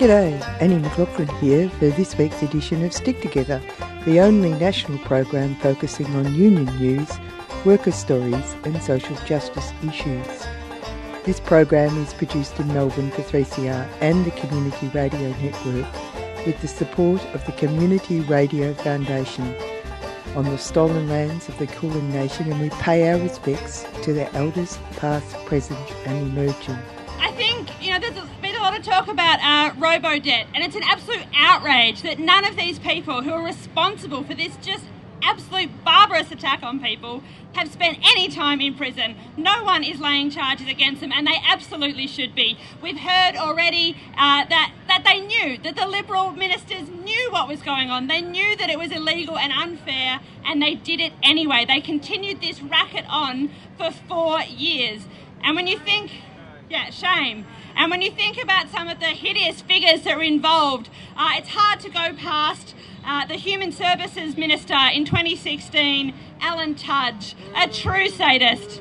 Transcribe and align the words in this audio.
G'day, 0.00 0.40
Annie 0.62 0.78
McLaughlin 0.78 1.28
here 1.42 1.68
for 1.68 1.90
this 1.90 2.16
week's 2.16 2.42
edition 2.42 2.82
of 2.82 2.94
Stick 2.94 3.20
Together, 3.20 3.60
the 4.06 4.18
only 4.18 4.48
national 4.54 4.96
program 5.00 5.54
focusing 5.56 6.06
on 6.16 6.34
union 6.34 6.74
news, 6.78 7.10
worker 7.66 7.90
stories 7.90 8.56
and 8.64 8.82
social 8.82 9.14
justice 9.26 9.74
issues. 9.86 10.46
This 11.26 11.38
program 11.38 11.98
is 11.98 12.14
produced 12.14 12.58
in 12.58 12.68
Melbourne 12.68 13.10
for 13.10 13.20
3CR 13.20 13.86
and 14.00 14.24
the 14.24 14.30
Community 14.30 14.88
Radio 14.94 15.34
Network 15.42 16.46
with 16.46 16.58
the 16.62 16.68
support 16.68 17.22
of 17.34 17.44
the 17.44 17.52
Community 17.52 18.20
Radio 18.20 18.72
Foundation 18.72 19.54
on 20.34 20.44
the 20.46 20.56
stolen 20.56 21.10
lands 21.10 21.46
of 21.46 21.58
the 21.58 21.66
Kulin 21.66 22.10
Nation 22.10 22.50
and 22.50 22.58
we 22.58 22.70
pay 22.70 23.10
our 23.10 23.18
respects 23.18 23.84
to 24.02 24.14
their 24.14 24.30
elders 24.32 24.78
past, 24.96 25.34
present 25.44 25.78
and 26.06 26.26
emerging. 26.26 26.78
Think, 27.64 27.84
you 27.84 27.90
know, 27.90 27.98
there's 27.98 28.14
been 28.40 28.56
a 28.56 28.60
lot 28.60 28.78
of 28.78 28.82
talk 28.82 29.06
about 29.08 29.38
uh, 29.42 29.74
robo 29.78 30.18
debt, 30.18 30.46
and 30.54 30.64
it's 30.64 30.76
an 30.76 30.82
absolute 30.82 31.26
outrage 31.36 32.00
that 32.02 32.18
none 32.18 32.46
of 32.46 32.56
these 32.56 32.78
people 32.78 33.22
who 33.22 33.32
are 33.32 33.44
responsible 33.44 34.24
for 34.24 34.32
this 34.32 34.56
just 34.62 34.84
absolute 35.22 35.68
barbarous 35.84 36.30
attack 36.30 36.62
on 36.62 36.80
people 36.80 37.22
have 37.52 37.70
spent 37.70 37.98
any 38.02 38.28
time 38.28 38.62
in 38.62 38.74
prison. 38.74 39.14
No 39.36 39.62
one 39.62 39.84
is 39.84 40.00
laying 40.00 40.30
charges 40.30 40.68
against 40.68 41.02
them, 41.02 41.12
and 41.12 41.26
they 41.26 41.36
absolutely 41.46 42.06
should 42.06 42.34
be. 42.34 42.56
We've 42.80 42.98
heard 42.98 43.36
already 43.36 43.94
uh, 44.16 44.46
that, 44.46 44.72
that 44.88 45.04
they 45.04 45.20
knew, 45.20 45.58
that 45.58 45.76
the 45.76 45.86
Liberal 45.86 46.30
ministers 46.30 46.88
knew 46.88 47.30
what 47.30 47.46
was 47.46 47.60
going 47.60 47.90
on. 47.90 48.06
They 48.06 48.22
knew 48.22 48.56
that 48.56 48.70
it 48.70 48.78
was 48.78 48.90
illegal 48.90 49.36
and 49.36 49.52
unfair, 49.52 50.20
and 50.46 50.62
they 50.62 50.76
did 50.76 50.98
it 51.00 51.12
anyway. 51.22 51.66
They 51.66 51.82
continued 51.82 52.40
this 52.40 52.62
racket 52.62 53.04
on 53.10 53.50
for 53.76 53.90
four 53.90 54.40
years. 54.40 55.02
And 55.42 55.56
when 55.56 55.66
you 55.66 55.78
think, 55.78 56.10
yeah, 56.70 56.90
shame. 56.90 57.44
And 57.74 57.90
when 57.90 58.00
you 58.00 58.10
think 58.12 58.40
about 58.40 58.68
some 58.70 58.88
of 58.88 59.00
the 59.00 59.06
hideous 59.06 59.60
figures 59.60 60.02
that 60.02 60.16
are 60.16 60.22
involved, 60.22 60.88
uh, 61.16 61.32
it's 61.34 61.48
hard 61.50 61.80
to 61.80 61.90
go 61.90 62.14
past 62.14 62.74
uh, 63.04 63.26
the 63.26 63.34
Human 63.34 63.72
Services 63.72 64.36
Minister 64.36 64.78
in 64.92 65.04
2016, 65.04 66.14
Alan 66.40 66.76
Tudge, 66.76 67.34
a 67.56 67.66
true 67.68 68.08
sadist. 68.08 68.80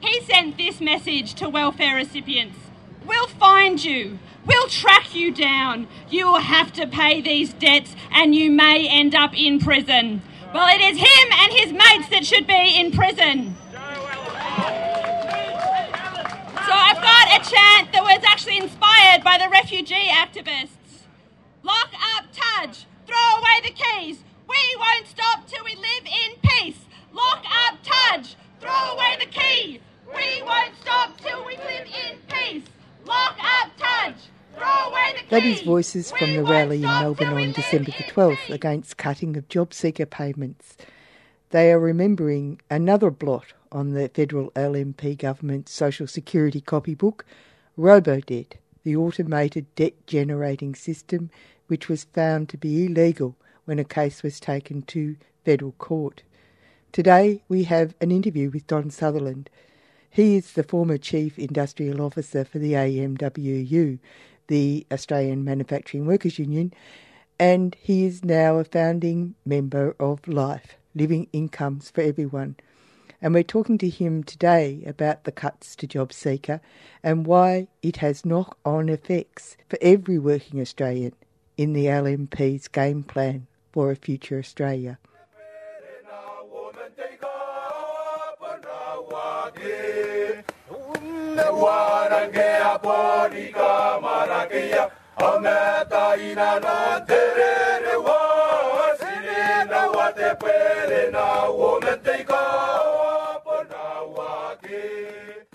He 0.00 0.20
sent 0.22 0.58
this 0.58 0.80
message 0.80 1.34
to 1.34 1.48
welfare 1.48 1.96
recipients 1.96 2.58
We'll 3.06 3.28
find 3.28 3.82
you. 3.82 4.18
We'll 4.46 4.68
track 4.68 5.14
you 5.14 5.32
down. 5.32 5.88
You 6.10 6.26
will 6.26 6.40
have 6.40 6.72
to 6.74 6.86
pay 6.86 7.20
these 7.20 7.52
debts 7.54 7.96
and 8.10 8.34
you 8.34 8.50
may 8.50 8.86
end 8.88 9.14
up 9.14 9.36
in 9.36 9.58
prison. 9.58 10.22
Well, 10.52 10.68
it 10.68 10.80
is 10.80 10.98
him 10.98 11.32
and 11.32 11.52
his 11.52 11.72
mates 11.72 12.08
that 12.10 12.26
should 12.26 12.46
be 12.46 12.78
in 12.78 12.92
prison. 12.92 13.56
Got 17.00 17.28
a 17.28 17.50
chant 17.50 17.92
that 17.92 18.02
was 18.02 18.22
actually 18.24 18.58
inspired 18.58 19.24
by 19.24 19.38
the 19.38 19.48
refugee 19.48 20.08
activists. 20.10 21.06
Lock 21.62 21.90
up 22.16 22.26
Tudge, 22.32 22.86
throw 23.06 23.38
away 23.38 23.60
the 23.62 23.72
keys. 23.72 24.18
We 24.48 24.76
won't 24.76 25.06
stop 25.06 25.46
till 25.46 25.64
we 25.64 25.74
live 25.76 26.04
in 26.04 26.36
peace. 26.42 26.78
Lock 27.12 27.44
up 27.66 27.78
Tudge, 27.82 28.36
throw 28.60 28.92
away 28.94 29.16
the 29.18 29.26
key. 29.26 29.80
We 30.06 30.42
won't 30.42 30.74
stop 30.80 31.18
till 31.20 31.44
we 31.46 31.56
live 31.56 31.86
in 31.86 32.18
peace. 32.28 32.64
Lock 33.06 33.36
up 33.42 33.70
Tudge. 33.78 34.22
Throw 34.56 34.90
away 34.90 35.12
the 35.12 35.20
keys. 35.20 35.30
That 35.30 35.44
is 35.44 35.62
voices 35.62 36.10
from 36.10 36.34
the 36.34 36.42
rally 36.44 36.76
in 36.76 36.82
Melbourne 36.82 37.28
on 37.28 37.52
December 37.52 37.92
the 37.92 38.04
12th 38.04 38.50
against 38.50 38.96
cutting 38.96 39.36
of 39.36 39.48
job 39.48 39.72
seeker 39.72 40.06
payments. 40.06 40.76
They 41.50 41.72
are 41.72 41.80
remembering 41.80 42.60
another 42.70 43.10
blot 43.10 43.54
on 43.72 43.90
the 43.90 44.08
federal 44.08 44.52
LNP 44.52 45.18
government's 45.18 45.72
social 45.72 46.06
security 46.06 46.60
copybook, 46.60 47.24
RoboDebt, 47.76 48.52
the 48.84 48.94
automated 48.94 49.66
debt 49.74 49.94
generating 50.06 50.76
system 50.76 51.30
which 51.66 51.88
was 51.88 52.04
found 52.04 52.48
to 52.48 52.56
be 52.56 52.86
illegal 52.86 53.36
when 53.64 53.80
a 53.80 53.84
case 53.84 54.22
was 54.22 54.38
taken 54.38 54.82
to 54.82 55.16
federal 55.44 55.72
court. 55.72 56.22
Today 56.92 57.42
we 57.48 57.64
have 57.64 57.94
an 58.00 58.12
interview 58.12 58.50
with 58.50 58.66
Don 58.68 58.90
Sutherland. 58.90 59.50
He 60.08 60.36
is 60.36 60.52
the 60.52 60.62
former 60.62 60.98
Chief 60.98 61.36
Industrial 61.36 62.00
Officer 62.00 62.44
for 62.44 62.58
the 62.58 62.72
AMWU, 62.72 63.98
the 64.46 64.86
Australian 64.92 65.44
Manufacturing 65.44 66.06
Workers 66.06 66.38
Union, 66.38 66.72
and 67.40 67.76
he 67.80 68.04
is 68.04 68.24
now 68.24 68.58
a 68.58 68.64
founding 68.64 69.34
member 69.44 69.96
of 69.98 70.26
LIFE, 70.28 70.76
Living 70.94 71.28
Incomes 71.32 71.90
for 71.90 72.00
Everyone. 72.00 72.56
And 73.22 73.34
we're 73.34 73.42
talking 73.42 73.78
to 73.78 73.88
him 73.88 74.22
today 74.22 74.82
about 74.86 75.24
the 75.24 75.32
cuts 75.32 75.76
to 75.76 75.86
JobSeeker 75.86 76.60
and 77.02 77.26
why 77.26 77.68
it 77.82 77.98
has 77.98 78.24
knock 78.24 78.56
on 78.64 78.88
effects 78.88 79.56
for 79.68 79.78
every 79.82 80.18
working 80.18 80.60
Australian 80.60 81.12
in 81.56 81.74
the 81.74 81.86
LNP's 81.86 82.68
game 82.68 83.02
plan 83.02 83.46
for 83.72 83.90
a 83.90 83.96
future 83.96 84.38
Australia. 84.38 84.98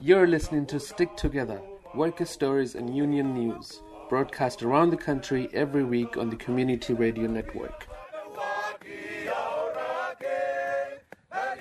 You're 0.01 0.27
listening 0.27 0.67
to 0.67 0.79
Stick 0.79 1.15
Together, 1.17 1.59
worker 1.95 2.25
stories 2.25 2.75
and 2.75 2.95
union 2.95 3.33
news, 3.33 3.81
broadcast 4.07 4.61
around 4.61 4.91
the 4.91 4.97
country 4.97 5.49
every 5.53 5.83
week 5.83 6.17
on 6.17 6.29
the 6.29 6.35
Community 6.35 6.93
Radio 6.93 7.27
Network. 7.27 7.87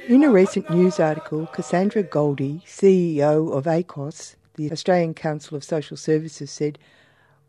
In 0.06 0.23
a 0.23 0.31
recent 0.31 0.69
news 0.69 1.01
article, 1.01 1.47
Cassandra 1.47 2.03
Goldie, 2.03 2.62
CEO 2.67 3.51
of 3.56 3.65
ACOSS, 3.65 4.37
the 4.56 4.71
Australian 4.71 5.15
Council 5.15 5.56
of 5.56 5.65
Social 5.65 5.97
Services, 5.97 6.51
said 6.51 6.79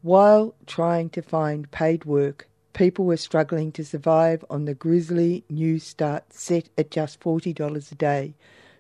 while 0.01 0.55
trying 0.65 1.09
to 1.09 1.21
find 1.21 1.69
paid 1.71 2.05
work, 2.05 2.47
people 2.75 3.05
were 3.05 3.17
struggling 3.17 3.71
to 3.71 3.83
survive 3.83 4.45
on 4.51 4.65
the 4.65 4.75
grisly 4.75 5.43
New 5.49 5.79
Start 5.79 6.31
set 6.31 6.69
at 6.77 6.91
just 6.91 7.19
$40 7.19 7.91
a 7.91 7.95
day 7.95 8.35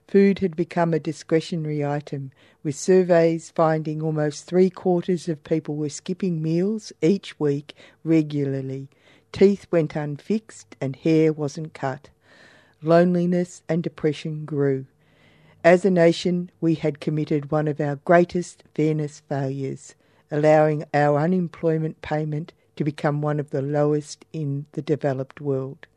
food 0.07 0.39
had 0.39 0.55
become 0.55 0.93
a 0.93 0.99
discretionary 0.99 1.83
item, 1.83 2.31
with 2.63 2.75
surveys 2.75 3.51
finding 3.51 4.01
almost 4.01 4.45
three 4.45 4.69
quarters 4.69 5.27
of 5.27 5.43
people 5.43 5.75
were 5.75 5.89
skipping 5.89 6.41
meals 6.41 6.93
each 7.01 7.39
week 7.39 7.73
regularly. 8.03 8.87
Teeth 9.31 9.65
went 9.71 9.95
unfixed 9.95 10.75
and 10.79 10.95
hair 10.95 11.33
wasn't 11.33 11.73
cut. 11.73 12.09
Loneliness 12.81 13.63
and 13.67 13.81
depression 13.81 14.45
grew. 14.45 14.85
As 15.63 15.83
a 15.83 15.89
nation, 15.89 16.51
we 16.61 16.75
had 16.75 16.99
committed 16.99 17.51
one 17.51 17.67
of 17.67 17.81
our 17.81 17.95
greatest 18.05 18.63
fairness 18.75 19.23
failures, 19.27 19.95
allowing 20.29 20.85
our 20.93 21.19
unemployment 21.19 22.01
payment 22.01 22.53
to 22.75 22.83
become 22.83 23.21
one 23.21 23.39
of 23.39 23.51
the 23.51 23.61
lowest 23.61 24.25
in 24.33 24.65
the 24.73 24.81
developed 24.81 25.41
world. 25.41 25.87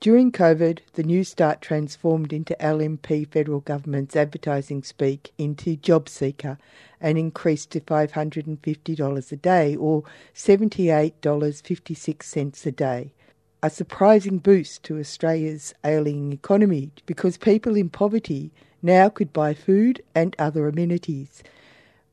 During 0.00 0.32
COVID, 0.32 0.80
the 0.92 1.02
New 1.02 1.24
Start 1.24 1.62
transformed 1.62 2.30
into 2.30 2.54
LNP 2.60 3.26
federal 3.28 3.60
government's 3.60 4.14
advertising 4.14 4.82
speak 4.82 5.32
into 5.38 5.78
JobSeeker 5.78 6.58
and 7.00 7.16
increased 7.16 7.70
to 7.70 7.80
$550 7.80 9.32
a 9.32 9.36
day 9.36 9.76
or 9.76 10.02
$78.56 10.34 12.66
a 12.66 12.72
day. 12.72 13.14
A 13.62 13.70
surprising 13.70 14.40
boost 14.40 14.82
to 14.82 14.98
Australia's 14.98 15.72
ailing 15.82 16.34
economy 16.34 16.90
because 17.06 17.38
people 17.38 17.74
in 17.74 17.88
poverty 17.88 18.52
now 18.82 19.08
could 19.08 19.32
buy 19.32 19.54
food 19.54 20.02
and 20.14 20.36
other 20.38 20.68
amenities. 20.68 21.42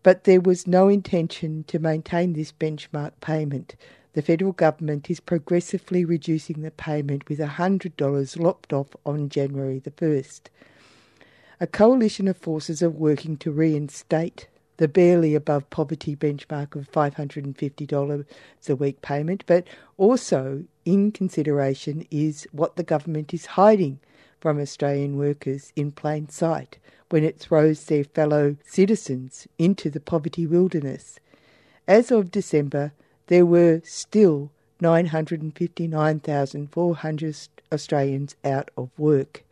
But 0.04 0.24
there 0.24 0.42
was 0.42 0.66
no 0.66 0.88
intention 0.88 1.64
to 1.66 1.80
maintain 1.80 2.34
this 2.34 2.52
benchmark 2.52 3.12
payment 3.22 3.76
the 4.14 4.22
federal 4.22 4.52
government 4.52 5.10
is 5.10 5.22
progressively 5.22 6.04
reducing 6.04 6.62
the 6.62 6.72
payment 6.72 7.30
with 7.30 7.40
$100 7.40 8.40
lopped 8.40 8.74
off 8.74 8.90
on 9.06 9.30
January 9.30 9.80
the 9.80 9.92
1st. 9.92 10.42
A 11.62 11.68
coalition 11.68 12.28
of 12.28 12.36
forces 12.36 12.84
are 12.84 12.90
working 12.90 13.38
to 13.38 13.52
reinstate 13.52 14.48
the 14.78 14.90
barely 14.90 15.36
above 15.36 15.70
poverty 15.70 16.16
benchmark 16.16 16.76
of 16.76 16.92
$550 16.92 18.26
a 18.68 18.76
week 18.76 19.02
payment, 19.02 19.44
but 19.46 19.66
also 19.98 20.66
in 20.84 21.12
consideration 21.12 22.06
is 22.12 22.48
what 22.52 22.76
the 22.76 22.84
government 22.84 23.34
is 23.34 23.46
hiding 23.46 24.00
from 24.42 24.60
Australian 24.60 25.18
workers 25.18 25.72
in 25.76 25.94
plain 25.94 26.28
sight 26.28 26.78
when 27.10 27.24
it 27.24 27.40
throws 27.40 27.86
their 27.86 28.04
fellow 28.04 28.58
citizens 28.66 29.48
into 29.58 29.90
the 29.90 30.02
poverty 30.02 30.46
wilderness. 30.46 31.18
As 31.88 32.12
of 32.12 32.32
December, 32.32 32.92
there 33.28 33.46
were 33.46 33.80
still 33.86 34.52
959,400 34.82 37.38
Australians 37.72 38.36
out 38.44 38.70
of 38.76 38.90
work. 38.98 39.46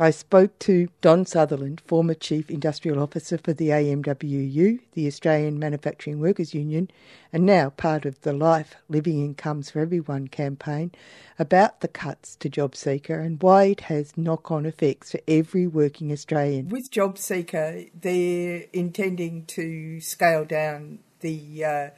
I 0.00 0.10
spoke 0.10 0.56
to 0.60 0.86
Don 1.00 1.26
Sutherland, 1.26 1.82
former 1.84 2.14
Chief 2.14 2.48
Industrial 2.52 3.02
Officer 3.02 3.36
for 3.36 3.52
the 3.52 3.70
AMWU, 3.70 4.78
the 4.92 5.06
Australian 5.08 5.58
Manufacturing 5.58 6.20
Workers 6.20 6.54
Union, 6.54 6.88
and 7.32 7.44
now 7.44 7.70
part 7.70 8.06
of 8.06 8.20
the 8.20 8.32
Life 8.32 8.76
Living 8.88 9.24
Incomes 9.24 9.72
for 9.72 9.80
Everyone 9.80 10.28
campaign, 10.28 10.92
about 11.36 11.80
the 11.80 11.88
cuts 11.88 12.36
to 12.36 12.48
JobSeeker 12.48 13.20
and 13.20 13.42
why 13.42 13.64
it 13.64 13.80
has 13.82 14.16
knock 14.16 14.52
on 14.52 14.66
effects 14.66 15.10
for 15.10 15.20
every 15.26 15.66
working 15.66 16.12
Australian. 16.12 16.68
With 16.68 16.92
JobSeeker, 16.92 17.90
they're 18.00 18.66
intending 18.72 19.46
to 19.46 20.00
scale 20.00 20.44
down 20.44 21.00
the 21.18 21.64
uh, 21.64 21.90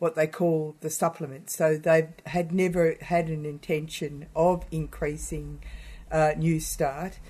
what 0.00 0.16
they 0.16 0.26
call 0.26 0.74
the 0.80 0.90
supplement. 0.90 1.50
So 1.50 1.76
they 1.76 2.08
had 2.26 2.50
never 2.50 2.96
had 3.00 3.28
an 3.28 3.46
intention 3.46 4.26
of 4.34 4.64
increasing 4.72 5.62
uh, 6.10 6.32
New 6.36 6.58
Start 6.58 7.20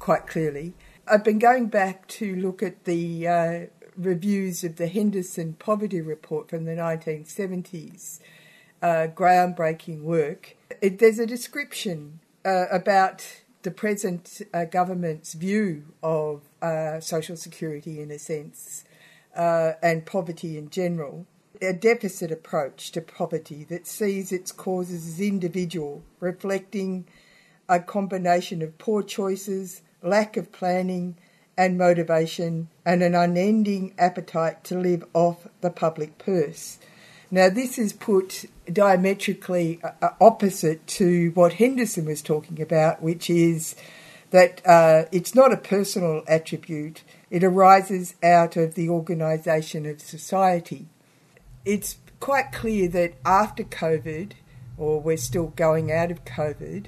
quite 0.00 0.26
clearly. 0.26 0.74
I've 1.06 1.22
been 1.22 1.38
going 1.38 1.66
back 1.68 2.08
to 2.08 2.34
look 2.34 2.62
at 2.62 2.84
the 2.84 3.28
uh, 3.28 3.60
reviews 3.96 4.64
of 4.64 4.76
the 4.76 4.88
Henderson 4.88 5.54
Poverty 5.54 6.00
Report 6.00 6.48
from 6.48 6.64
the 6.64 6.72
1970s, 6.72 8.18
uh, 8.82 9.06
groundbreaking 9.14 10.02
work. 10.02 10.56
It, 10.80 10.98
there's 10.98 11.18
a 11.18 11.26
description 11.26 12.20
uh, 12.44 12.66
about 12.72 13.42
the 13.62 13.70
present 13.70 14.40
uh, 14.54 14.64
government's 14.64 15.34
view 15.34 15.84
of 16.02 16.42
uh, 16.62 17.00
social 17.00 17.36
security, 17.36 18.00
in 18.00 18.10
a 18.10 18.18
sense, 18.18 18.84
uh, 19.36 19.72
and 19.82 20.06
poverty 20.06 20.56
in 20.56 20.70
general. 20.70 21.26
A 21.60 21.74
deficit 21.74 22.32
approach 22.32 22.90
to 22.92 23.02
poverty 23.02 23.64
that 23.64 23.86
sees 23.86 24.32
its 24.32 24.50
causes 24.50 25.06
as 25.06 25.20
individual, 25.20 26.02
reflecting 26.20 27.06
a 27.68 27.80
combination 27.80 28.62
of 28.62 28.78
poor 28.78 29.02
choices, 29.02 29.82
lack 30.02 30.36
of 30.36 30.52
planning 30.52 31.16
and 31.56 31.76
motivation, 31.76 32.68
and 32.86 33.02
an 33.02 33.14
unending 33.14 33.92
appetite 33.98 34.64
to 34.64 34.78
live 34.78 35.04
off 35.12 35.46
the 35.60 35.70
public 35.70 36.16
purse. 36.16 36.78
Now, 37.30 37.48
this 37.48 37.78
is 37.78 37.92
put 37.92 38.46
diametrically 38.72 39.78
uh, 39.84 39.90
uh, 40.00 40.10
opposite 40.20 40.86
to 40.86 41.30
what 41.34 41.54
Henderson 41.54 42.06
was 42.06 42.22
talking 42.22 42.60
about, 42.60 43.02
which 43.02 43.28
is 43.28 43.76
that 44.30 44.62
uh, 44.66 45.04
it's 45.12 45.34
not 45.34 45.52
a 45.52 45.56
personal 45.56 46.22
attribute, 46.26 47.02
it 47.30 47.44
arises 47.44 48.14
out 48.22 48.56
of 48.56 48.74
the 48.74 48.88
organisation 48.88 49.86
of 49.86 50.00
society. 50.00 50.86
It's 51.64 51.98
quite 52.20 52.52
clear 52.52 52.88
that 52.88 53.14
after 53.24 53.64
COVID, 53.64 54.32
or 54.76 55.00
we're 55.00 55.16
still 55.16 55.48
going 55.48 55.92
out 55.92 56.10
of 56.10 56.24
COVID, 56.24 56.86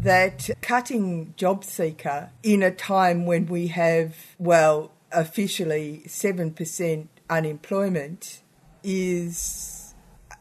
that 0.00 0.50
cutting 0.60 1.34
job 1.36 1.64
seeker 1.64 2.30
in 2.42 2.62
a 2.62 2.70
time 2.70 3.26
when 3.26 3.46
we 3.46 3.68
have, 3.68 4.16
well, 4.38 4.92
officially 5.12 6.02
7% 6.06 7.08
unemployment 7.30 8.42
is 8.82 9.94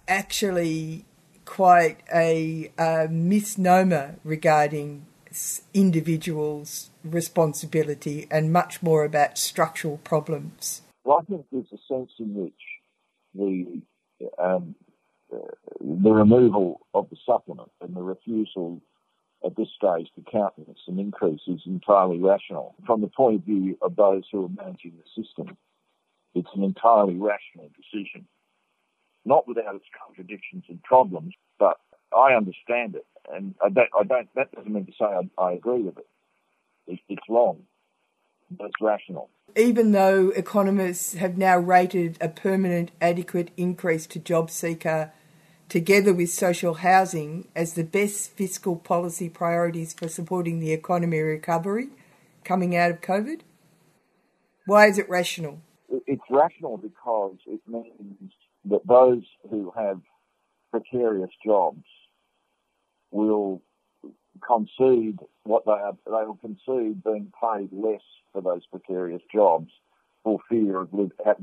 actually 0.08 1.06
quite 1.46 2.00
a, 2.14 2.72
a 2.78 3.08
misnomer 3.10 4.16
regarding 4.24 5.06
individuals' 5.74 6.92
responsibility 7.04 8.28
and 8.30 8.52
much 8.52 8.82
more 8.84 9.04
about 9.04 9.38
structural 9.38 9.98
problems. 9.98 10.82
Well, 11.04 11.20
I 11.22 11.26
think 11.26 11.46
there's 11.52 11.72
a 11.74 11.94
sense 11.94 12.12
in 12.20 12.34
which 12.34 12.54
the 13.34 13.82
um, 14.42 14.76
uh, 15.34 15.38
the 15.82 16.12
removal 16.12 16.80
of 16.94 17.10
the 17.10 17.18
supplement 17.26 17.72
and 17.82 17.96
the 17.96 18.02
refusal 18.02 18.82
at 19.46 19.56
this 19.56 19.68
stage 19.76 20.08
to 20.16 20.32
countenance 20.32 20.80
an 20.88 21.00
increase 21.00 21.42
is 21.48 21.62
entirely 21.66 22.20
rational. 22.20 22.76
From 22.86 23.02
the 23.02 23.08
point 23.08 23.36
of 23.36 23.46
view 23.46 23.78
of 23.82 23.96
those 23.96 24.24
who 24.32 24.46
are 24.46 24.50
managing 24.50 24.94
the 24.98 25.24
system, 25.24 25.58
it's 26.34 26.50
an 26.56 26.64
entirely 26.64 27.16
rational 27.16 27.70
decision. 27.76 28.26
Not 29.26 29.48
without 29.48 29.76
its 29.76 29.86
contradictions 30.06 30.64
and 30.68 30.82
problems, 30.84 31.34
but 31.60 31.78
I 32.16 32.34
understand 32.34 32.96
it. 32.96 33.06
And 33.32 33.56
I 33.64 33.70
don't, 33.70 33.90
I 33.98 34.04
don't 34.04 34.28
that 34.36 34.52
doesn't 34.52 34.72
mean 34.72 34.86
to 34.86 34.92
say 34.92 35.06
I, 35.06 35.42
I 35.42 35.54
agree 35.54 35.82
with 35.82 35.98
it. 35.98 36.08
it. 36.88 37.00
It's 37.08 37.30
wrong, 37.30 37.64
but 38.52 38.66
it's 38.66 38.82
rational. 38.82 39.30
Even 39.56 39.92
though 39.92 40.30
economists 40.30 41.14
have 41.14 41.38
now 41.38 41.58
rated 41.58 42.18
a 42.20 42.28
permanent 42.28 42.92
adequate 43.00 43.52
increase 43.56 44.08
to 44.08 44.20
job 44.20 44.50
seeker 44.50 45.12
together 45.70 46.14
with 46.14 46.30
social 46.30 46.76
housing, 46.76 47.48
as 47.56 47.74
the 47.74 47.84
best 47.84 48.32
fiscal 48.32 48.76
policy 48.76 49.30
priorities 49.30 49.94
for 49.94 50.08
supporting 50.08 50.60
the 50.60 50.72
economy 50.72 51.20
recovery 51.20 51.90
coming 52.44 52.76
out 52.76 52.92
of 52.92 53.02
COVID? 53.02 53.42
Why 54.66 54.88
is 54.88 54.98
it 54.98 55.10
rational? 55.10 55.60
It's 55.90 56.24
rational 56.30 56.78
because 56.78 57.38
it 57.46 57.62
means 57.68 58.32
that 58.66 58.86
those 58.88 59.24
who 59.50 59.72
have 59.76 60.00
precarious 60.72 61.32
jobs 61.46 61.84
will 63.12 63.62
concede 64.46 65.20
what 65.44 65.66
they 65.66 65.72
are, 65.72 65.96
they 66.06 66.26
will 66.26 66.40
concede 66.42 67.04
being 67.04 67.32
paid 67.42 67.70
less 67.72 68.02
for 68.32 68.42
those 68.42 68.66
precarious 68.68 69.22
jobs 69.34 69.70
for 70.24 70.40
fear 70.50 70.82
of 70.82 70.90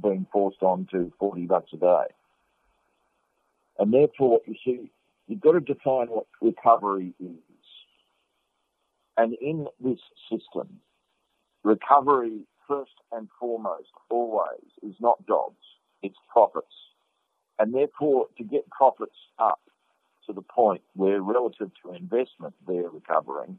being 0.02 0.26
forced 0.32 0.62
on 0.62 0.86
to 0.90 1.12
40 1.18 1.46
bucks 1.46 1.70
a 1.74 1.76
day. 1.76 2.04
And 3.80 3.94
therefore, 3.94 4.40
you 4.46 4.54
see, 4.62 4.90
you've 5.26 5.40
got 5.40 5.52
to 5.52 5.60
define 5.60 6.08
what 6.08 6.26
recovery 6.42 7.14
is. 7.18 7.38
And 9.16 9.34
in 9.40 9.66
this 9.82 9.98
system, 10.30 10.80
recovery, 11.64 12.42
first 12.68 12.92
and 13.10 13.28
foremost, 13.40 13.88
always, 14.10 14.66
is 14.82 14.94
not 15.00 15.26
jobs, 15.26 15.56
it's 16.02 16.18
profits. 16.30 16.66
And 17.58 17.74
therefore, 17.74 18.26
to 18.36 18.44
get 18.44 18.68
profits 18.70 19.16
up 19.38 19.60
to 20.26 20.34
the 20.34 20.42
point 20.42 20.82
where 20.94 21.22
relative 21.22 21.70
to 21.82 21.94
investment 21.94 22.54
they're 22.68 22.90
recovering, 22.90 23.58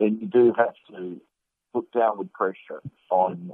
then 0.00 0.18
you 0.20 0.26
do 0.26 0.52
have 0.58 0.74
to 0.90 1.20
put 1.72 1.90
downward 1.92 2.32
pressure 2.32 2.82
on 3.10 3.52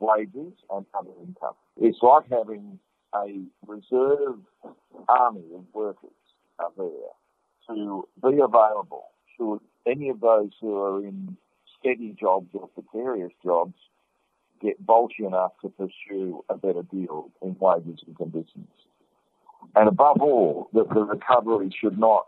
wages 0.00 0.52
and 0.70 0.84
other 0.92 1.10
income. 1.26 1.54
It's 1.80 1.98
like 2.02 2.24
having 2.30 2.78
a 3.24 3.42
reserve 3.66 4.38
army 5.08 5.44
of 5.54 5.64
workers 5.72 6.10
are 6.58 6.70
there 6.76 6.86
to 7.68 8.08
be 8.22 8.38
available 8.40 9.08
should 9.36 9.60
any 9.86 10.08
of 10.08 10.20
those 10.20 10.50
who 10.60 10.76
are 10.76 11.04
in 11.04 11.36
steady 11.78 12.14
jobs 12.18 12.48
or 12.52 12.68
precarious 12.68 13.32
jobs 13.44 13.74
get 14.60 14.84
bulky 14.84 15.24
enough 15.24 15.52
to 15.62 15.68
pursue 15.68 16.44
a 16.48 16.56
better 16.56 16.82
deal 16.82 17.30
in 17.42 17.56
wages 17.60 18.00
and 18.06 18.16
conditions. 18.16 18.68
And 19.74 19.88
above 19.88 20.20
all, 20.20 20.68
that 20.72 20.88
the 20.88 21.04
recovery 21.04 21.74
should 21.78 21.98
not 21.98 22.26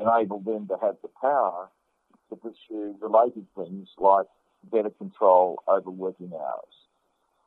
enable 0.00 0.40
them 0.40 0.66
to 0.68 0.76
have 0.80 0.96
the 1.02 1.10
power 1.20 1.68
to 2.30 2.36
pursue 2.36 2.96
related 3.00 3.46
things 3.56 3.88
like 3.98 4.26
better 4.70 4.90
control 4.90 5.62
over 5.68 5.90
working 5.90 6.32
hours 6.32 6.81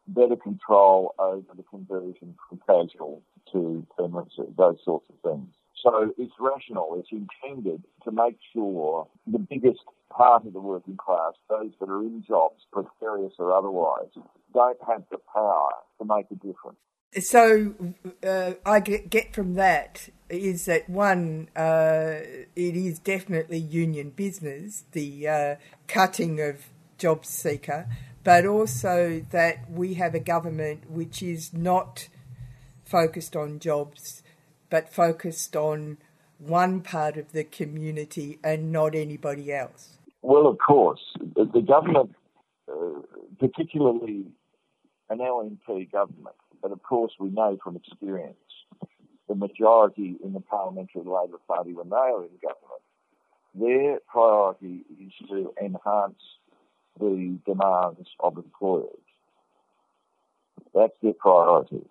better 0.07 0.35
control 0.35 1.15
over 1.19 1.47
the 1.55 1.63
conversion 1.63 2.35
from 2.49 2.59
casual 2.67 3.21
to 3.51 3.85
permanent, 3.97 4.31
those 4.57 4.77
sorts 4.83 5.07
of 5.09 5.31
things. 5.31 5.53
So 5.81 6.13
it's 6.17 6.33
rational. 6.39 6.97
It's 6.99 7.09
intended 7.11 7.83
to 8.03 8.11
make 8.11 8.37
sure 8.53 9.07
the 9.27 9.39
biggest 9.39 9.81
part 10.09 10.45
of 10.45 10.53
the 10.53 10.59
working 10.59 10.97
class, 10.97 11.33
those 11.49 11.71
that 11.79 11.89
are 11.89 12.01
in 12.01 12.23
jobs, 12.27 12.65
precarious 12.71 13.33
or 13.37 13.53
otherwise, 13.53 14.09
don't 14.53 14.77
have 14.87 15.03
the 15.11 15.17
power 15.31 15.69
to 15.99 16.05
make 16.05 16.25
a 16.31 16.35
difference. 16.35 16.79
So 17.19 17.75
uh, 18.25 18.53
I 18.65 18.79
get, 18.79 19.33
from 19.33 19.53
that 19.53 20.09
is 20.29 20.65
that 20.65 20.89
one, 20.89 21.49
uh, 21.55 22.19
it 22.55 22.75
is 22.75 22.99
definitely 22.99 23.59
union 23.59 24.09
business, 24.09 24.83
the 24.91 25.27
uh, 25.27 25.55
cutting 25.87 26.41
of 26.41 26.65
job 26.97 27.25
seeker, 27.25 27.87
but 28.25 28.43
also 28.43 29.23
that 29.29 29.69
we 29.69 29.93
have 29.93 30.15
a 30.15 30.19
government 30.19 30.89
which 30.89 31.21
is 31.21 31.53
not 31.53 32.09
focused 32.83 33.35
on 33.35 33.59
jobs, 33.59 34.23
but 34.71 34.91
focused 34.91 35.55
on 35.55 35.97
one 36.39 36.81
part 36.81 37.17
of 37.17 37.31
the 37.33 37.43
community 37.43 38.39
and 38.43 38.71
not 38.71 38.95
anybody 38.95 39.53
else. 39.53 39.99
Well, 40.23 40.47
of 40.47 40.57
course, 40.57 41.01
the 41.35 41.61
government, 41.61 42.15
uh, 42.67 43.01
particularly 43.39 44.25
an 45.11 45.19
LNP 45.19 45.91
government, 45.91 46.35
but 46.63 46.71
of 46.71 46.81
course 46.81 47.11
we 47.19 47.29
know 47.29 47.59
from 47.63 47.75
experience 47.75 48.37
the 49.29 49.35
majority 49.35 50.15
in 50.23 50.33
the 50.33 50.39
Parliamentary 50.39 51.03
Labor 51.03 51.39
Party 51.47 51.73
when 51.73 51.89
they 51.89 51.95
are 51.95 52.23
in 52.23 52.29
government, 52.41 52.81
their 53.53 53.99
priority 54.11 54.83
is 54.99 55.13
to 55.29 55.53
enhance 55.61 56.21
the 56.99 57.37
demands 57.45 58.09
of 58.19 58.37
employers. 58.37 58.89
That's 60.73 60.93
their 61.01 61.13
priority. 61.13 61.85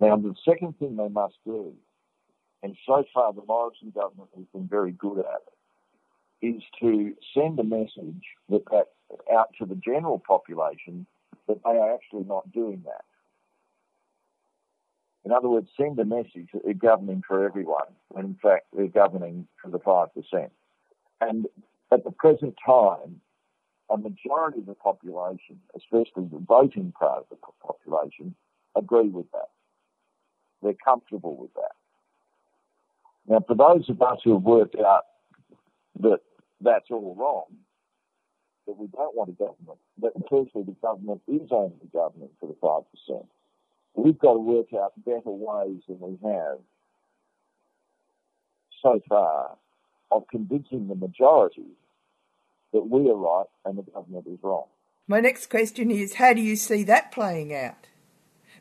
Now, 0.00 0.16
the 0.16 0.34
second 0.44 0.78
thing 0.78 0.96
they 0.96 1.08
must 1.08 1.36
do, 1.44 1.72
and 2.62 2.76
so 2.86 3.04
far 3.12 3.32
the 3.32 3.42
Morrison 3.46 3.90
government 3.94 4.30
has 4.36 4.44
been 4.52 4.68
very 4.68 4.92
good 4.92 5.18
at 5.18 5.42
it, 6.42 6.54
is 6.54 6.62
to 6.80 7.14
send 7.34 7.58
a 7.58 7.64
message 7.64 8.22
that, 8.50 8.64
that 8.70 8.88
out 9.32 9.48
to 9.58 9.66
the 9.66 9.74
general 9.74 10.18
population 10.18 11.06
that 11.48 11.58
they 11.64 11.70
are 11.70 11.94
actually 11.94 12.24
not 12.24 12.50
doing 12.52 12.82
that. 12.84 13.04
In 15.24 15.32
other 15.32 15.48
words, 15.48 15.68
send 15.76 15.98
a 15.98 16.04
message 16.04 16.48
that 16.52 16.62
they're 16.64 16.74
governing 16.74 17.22
for 17.26 17.44
everyone, 17.44 17.88
when 18.08 18.26
in 18.26 18.36
fact 18.40 18.66
they're 18.72 18.86
governing 18.86 19.48
for 19.60 19.70
the 19.70 19.78
5%. 19.80 20.50
And 21.20 21.46
at 21.90 22.04
the 22.04 22.12
present 22.12 22.54
time, 22.64 23.20
a 23.90 23.96
majority 23.96 24.58
of 24.58 24.66
the 24.66 24.74
population, 24.74 25.60
especially 25.76 26.28
the 26.30 26.42
voting 26.46 26.92
part 26.98 27.18
of 27.18 27.26
the 27.30 27.36
population, 27.62 28.34
agree 28.76 29.08
with 29.08 29.30
that. 29.32 29.50
They're 30.62 30.74
comfortable 30.84 31.36
with 31.36 31.54
that. 31.54 31.72
Now, 33.28 33.44
for 33.46 33.54
those 33.54 33.88
of 33.88 34.00
us 34.02 34.18
who 34.24 34.34
have 34.34 34.42
worked 34.42 34.76
out 34.76 35.04
that 36.00 36.20
that's 36.60 36.86
all 36.90 37.14
wrong, 37.18 37.44
that 38.66 38.76
we 38.76 38.86
don't 38.88 39.14
want 39.14 39.30
a 39.30 39.32
government, 39.32 39.78
that 40.00 40.12
firstly 40.28 40.62
the 40.64 40.76
government 40.82 41.22
is 41.28 41.48
only 41.50 41.76
the 41.80 41.98
government 41.98 42.32
for 42.40 42.46
the 42.46 42.54
5%, 42.54 43.26
we've 43.94 44.18
got 44.18 44.34
to 44.34 44.38
work 44.38 44.66
out 44.74 44.92
better 45.04 45.22
ways 45.26 45.80
than 45.88 46.00
we 46.00 46.18
have 46.28 46.58
so 48.82 49.00
far 49.08 49.56
of 50.10 50.24
convincing 50.30 50.88
the 50.88 50.94
majority 50.94 51.66
that 52.72 52.88
we 52.88 53.08
are 53.10 53.14
right 53.14 53.46
and 53.64 53.78
the 53.78 53.82
government 53.82 54.26
is 54.26 54.38
wrong. 54.42 54.64
My 55.08 55.20
next 55.20 55.48
question 55.50 55.90
is 55.90 56.14
how 56.14 56.32
do 56.32 56.40
you 56.40 56.56
see 56.56 56.82
that 56.84 57.12
playing 57.12 57.54
out? 57.54 57.86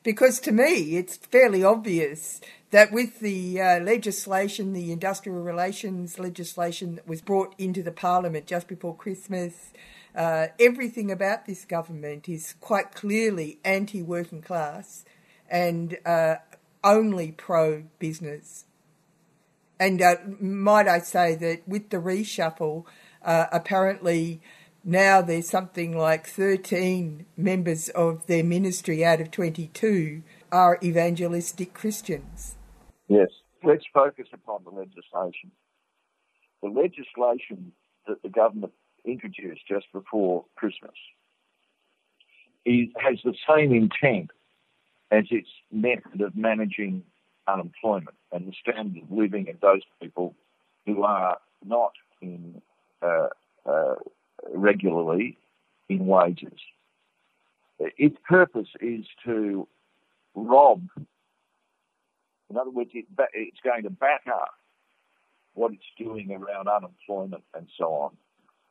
Because 0.03 0.39
to 0.41 0.51
me, 0.51 0.97
it's 0.97 1.17
fairly 1.17 1.63
obvious 1.63 2.39
that 2.69 2.91
with 2.91 3.19
the 3.19 3.59
uh, 3.59 3.79
legislation, 3.79 4.73
the 4.73 4.91
industrial 4.91 5.41
relations 5.41 6.19
legislation 6.19 6.95
that 6.95 7.07
was 7.07 7.21
brought 7.21 7.55
into 7.57 7.81
the 7.81 7.91
parliament 7.91 8.45
just 8.45 8.67
before 8.67 8.95
Christmas, 8.95 9.73
uh, 10.15 10.47
everything 10.59 11.11
about 11.11 11.45
this 11.45 11.65
government 11.65 12.29
is 12.29 12.53
quite 12.61 12.93
clearly 12.93 13.59
anti 13.65 14.03
working 14.03 14.41
class 14.41 15.05
and 15.49 15.97
uh, 16.05 16.35
only 16.83 17.31
pro 17.31 17.83
business. 17.97 18.65
And 19.79 20.01
uh, 20.01 20.15
might 20.39 20.87
I 20.87 20.99
say 20.99 21.35
that 21.35 21.67
with 21.67 21.89
the 21.89 21.97
reshuffle, 21.97 22.85
uh, 23.25 23.47
apparently 23.51 24.41
now 24.83 25.21
there's 25.21 25.49
something 25.49 25.97
like 25.97 26.27
13 26.27 27.25
members 27.35 27.89
of 27.89 28.27
their 28.27 28.43
ministry 28.43 29.03
out 29.03 29.19
of 29.19 29.31
22 29.31 30.21
are 30.51 30.77
evangelistic 30.83 31.73
Christians. 31.73 32.55
Yes. 33.07 33.29
Let's 33.63 33.85
focus 33.93 34.27
upon 34.31 34.63
the 34.63 34.69
legislation. 34.69 35.51
The 36.61 36.69
legislation 36.69 37.71
that 38.07 38.21
the 38.21 38.29
government 38.29 38.73
introduced 39.03 39.61
just 39.67 39.87
before 39.91 40.45
Christmas 40.55 40.93
is, 42.63 42.89
has 42.97 43.17
the 43.23 43.33
same 43.49 43.73
intent 43.73 44.29
as 45.11 45.25
its 45.31 45.49
method 45.71 46.21
of 46.21 46.35
managing 46.35 47.03
unemployment 47.47 48.15
and 48.31 48.47
the 48.47 48.53
standard 48.59 49.03
of 49.03 49.11
living 49.11 49.49
of 49.49 49.59
those 49.61 49.81
people 50.01 50.35
who 50.85 51.03
are 51.03 51.37
not 51.63 51.93
in 52.21 52.61
Uh, 53.05 53.27
uh, 53.69 53.95
regularly 54.53 55.37
in 55.89 56.05
wages. 56.05 56.59
Its 57.79 58.15
purpose 58.27 58.67
is 58.79 59.05
to 59.25 59.67
rob, 60.35 60.87
in 62.49 62.57
other 62.57 62.69
words, 62.69 62.91
it, 62.93 63.05
it's 63.33 63.59
going 63.63 63.83
to 63.83 63.89
back 63.89 64.21
up 64.27 64.51
what 65.55 65.71
it's 65.71 65.83
doing 65.97 66.31
around 66.31 66.67
unemployment 66.67 67.43
and 67.55 67.67
so 67.77 67.85
on 67.85 68.11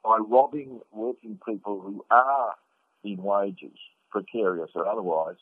by 0.04 0.18
robbing 0.18 0.80
working 0.92 1.38
people 1.46 1.80
who 1.80 2.04
are 2.10 2.54
in 3.02 3.22
wages, 3.22 3.76
precarious 4.10 4.70
or 4.74 4.86
otherwise, 4.86 5.38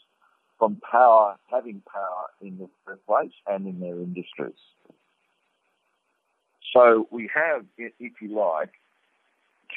from 0.58 0.80
power, 0.90 1.36
having 1.50 1.82
power 1.92 2.26
in 2.40 2.56
the 2.58 2.68
workplace 2.86 3.32
and 3.46 3.66
in 3.66 3.80
their 3.80 3.96
industries. 3.96 4.60
So 6.72 7.06
we 7.10 7.28
have, 7.34 7.64
if 7.76 8.12
you 8.20 8.34
like, 8.34 8.72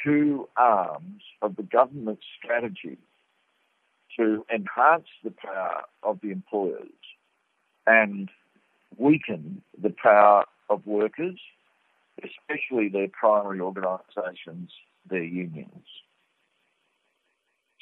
two 0.02 0.48
arms 0.56 1.22
of 1.42 1.56
the 1.56 1.62
government 1.62 2.20
strategy 2.38 2.98
to 4.18 4.46
enhance 4.52 5.08
the 5.22 5.30
power 5.30 5.82
of 6.02 6.20
the 6.22 6.30
employers 6.30 6.88
and 7.86 8.30
weaken 8.96 9.62
the 9.80 9.94
power 10.02 10.44
of 10.70 10.86
workers, 10.86 11.38
especially 12.22 12.88
their 12.88 13.08
primary 13.08 13.60
organisations, 13.60 14.70
their 15.08 15.22
unions. 15.24 15.84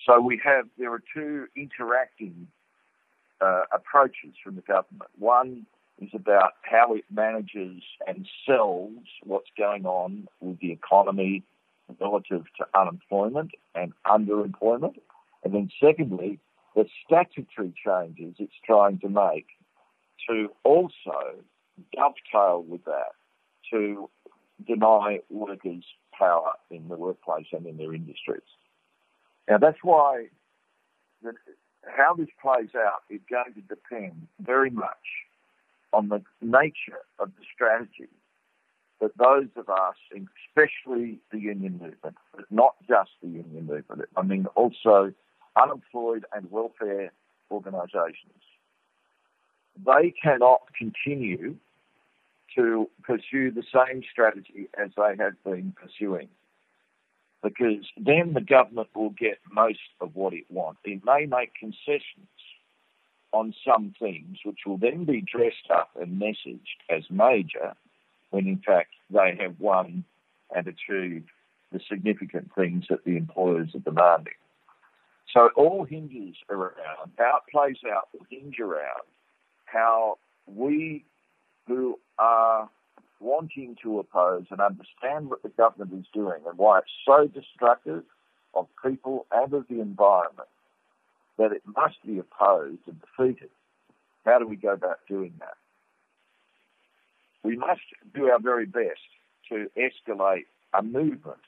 So 0.07 0.21
we 0.21 0.41
have, 0.45 0.67
there 0.77 0.93
are 0.93 1.03
two 1.15 1.47
interacting 1.57 2.49
uh, 3.41 3.63
approaches 3.73 4.35
from 4.43 4.57
the 4.57 4.63
government. 4.63 5.11
One 5.19 5.67
is 6.01 6.11
about 6.15 6.53
how 6.63 6.95
it 6.95 7.05
manages 7.11 7.83
and 8.07 8.27
sells 8.47 8.93
what's 9.23 9.51
going 9.57 9.87
on 9.87 10.29
with 10.41 10.59
the 10.61 10.73
economy 10.73 11.43
relative 12.01 12.45
to 12.59 12.67
unemployment 12.79 13.53
and 13.75 13.93
underemployment. 14.07 14.97
And 15.45 15.55
then 15.55 15.71
secondly, 15.81 16.41
the 16.75 16.87
statutory 17.05 17.73
changes 17.85 18.35
it's 18.39 18.53
trying 18.65 18.99
to 19.01 19.09
make 19.09 19.47
to 20.29 20.51
also 20.65 21.37
dovetail 21.95 22.65
with 22.67 22.85
that 22.85 23.13
to 23.71 24.09
deny 24.67 25.21
workers 25.31 25.85
power 26.17 26.53
in 26.71 26.89
the 26.89 26.97
workplace 26.97 27.47
and 27.53 27.67
in 27.67 27.77
their 27.77 27.95
industries. 27.95 28.43
Now 29.49 29.59
that's 29.59 29.79
why 29.83 30.27
the, 31.23 31.33
how 31.87 32.15
this 32.15 32.29
plays 32.41 32.71
out 32.77 33.03
is 33.11 33.21
going 33.29 33.55
to 33.55 33.61
depend 33.61 34.27
very 34.41 34.71
much 34.71 34.97
on 35.95 36.09
the 36.09 36.23
nature 36.43 37.01
of 37.19 37.31
the 37.39 37.45
strategy 37.55 38.11
that 39.01 39.17
those 39.19 39.49
of 39.57 39.69
us, 39.69 39.97
especially 40.13 41.19
the 41.31 41.39
union 41.39 41.73
movement, 41.73 42.17
but 42.35 42.45
not 42.51 42.75
just 42.89 43.11
the 43.23 43.29
union 43.29 43.67
movement, 43.67 44.03
I 44.17 44.23
mean 44.23 44.47
also 44.55 45.13
unemployed 45.61 46.25
and 46.35 46.51
welfare 46.51 47.13
organisations, 47.51 48.43
they 49.85 50.15
cannot 50.23 50.63
continue 50.77 51.57
to 52.57 52.89
pursue 53.03 53.51
the 53.51 53.65
same 53.73 54.03
strategy 54.11 54.69
as 54.79 54.91
they 54.97 55.17
have 55.19 55.43
been 55.45 55.75
pursuing. 55.81 56.29
Because 57.43 57.85
then 57.97 58.33
the 58.33 58.41
government 58.41 58.89
will 58.95 59.11
get 59.11 59.39
most 59.53 59.81
of 60.01 60.15
what 60.15 60.33
it 60.33 60.45
wants. 60.49 60.81
It 60.85 61.05
may 61.05 61.27
make 61.27 61.53
concessions 61.55 62.29
on 63.35 63.53
some 63.67 63.95
things, 63.99 64.39
which 64.45 64.61
will 64.65 64.79
then 64.79 65.05
be 65.05 65.21
dressed 65.21 65.69
up 65.71 65.91
and 66.01 66.21
messaged 66.21 66.79
as 66.89 67.03
major, 67.11 67.75
when 68.31 68.47
in 68.47 68.63
fact 68.65 68.91
they 69.11 69.37
have 69.41 69.59
won 69.59 70.05
and 70.55 70.69
achieved 70.69 71.29
the 71.73 71.81
significant 71.89 72.51
things 72.55 72.85
that 72.89 73.05
the 73.05 73.17
employers 73.17 73.75
are 73.75 73.81
demanding. 73.81 74.35
So 75.33 75.47
it 75.47 75.53
all 75.57 75.85
hinges 75.85 76.37
around 76.49 77.11
how 77.19 77.39
it 77.39 77.51
plays 77.51 77.79
out, 77.93 78.09
will 78.13 78.27
hinge 78.31 78.61
around 78.61 79.03
how 79.65 80.19
we 80.47 81.05
who 81.67 81.99
are 82.19 82.69
wanting 83.19 83.77
to 83.83 83.99
oppose 83.99 84.45
and 84.51 84.61
understand 84.61 85.31
what 85.31 85.43
the 85.43 85.49
government 85.49 85.93
is 85.95 86.07
doing 86.13 86.41
and 86.47 86.57
why 86.57 86.79
it's 86.79 86.89
so 87.05 87.27
destructive 87.27 88.05
of 88.55 88.69
people 88.85 89.27
and 89.33 89.53
of 89.55 89.67
the 89.69 89.81
environment 89.81 90.49
that 91.39 91.53
it 91.53 91.63
must 91.67 91.97
be 92.07 92.19
opposed 92.19 92.81
and 92.87 93.01
defeated. 93.01 93.51
How 94.25 94.39
do 94.39 94.47
we 94.47 94.57
go 94.57 94.73
about 94.73 95.01
doing 95.09 95.35
that? 95.41 95.57
we 97.45 97.57
must 97.57 97.83
do 98.15 98.31
our 98.31 98.41
very 98.41 98.67
best 98.67 99.07
to 99.51 99.71
escalate 99.77 100.47
a 100.73 100.83
movement 100.83 101.39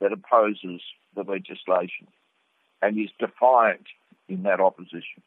that 0.00 0.12
opposes 0.12 0.80
the 1.14 1.24
legislation 1.24 2.06
and 2.80 2.98
is 2.98 3.10
defiant 3.18 3.86
in 4.28 4.44
that 4.44 4.60
opposition. 4.60 5.22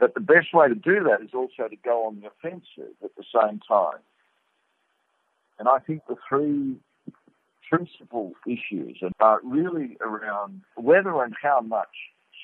But 0.00 0.14
the 0.14 0.20
best 0.20 0.54
way 0.54 0.68
to 0.68 0.74
do 0.74 1.04
that 1.04 1.20
is 1.22 1.30
also 1.34 1.68
to 1.68 1.76
go 1.84 2.06
on 2.06 2.20
the 2.20 2.28
offensive 2.28 2.94
at 3.04 3.10
the 3.16 3.24
same 3.32 3.60
time. 3.68 4.00
And 5.58 5.68
I 5.68 5.78
think 5.78 6.02
the 6.08 6.16
three 6.28 6.76
principal 7.68 8.32
issues 8.46 9.02
are 9.20 9.40
really 9.44 9.98
around 10.00 10.62
whether 10.76 11.22
and 11.22 11.34
how 11.40 11.60
much 11.60 11.88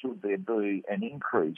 should 0.04 0.23
there 0.23 0.38
be 0.38 0.82
an 0.88 1.02
increase 1.02 1.56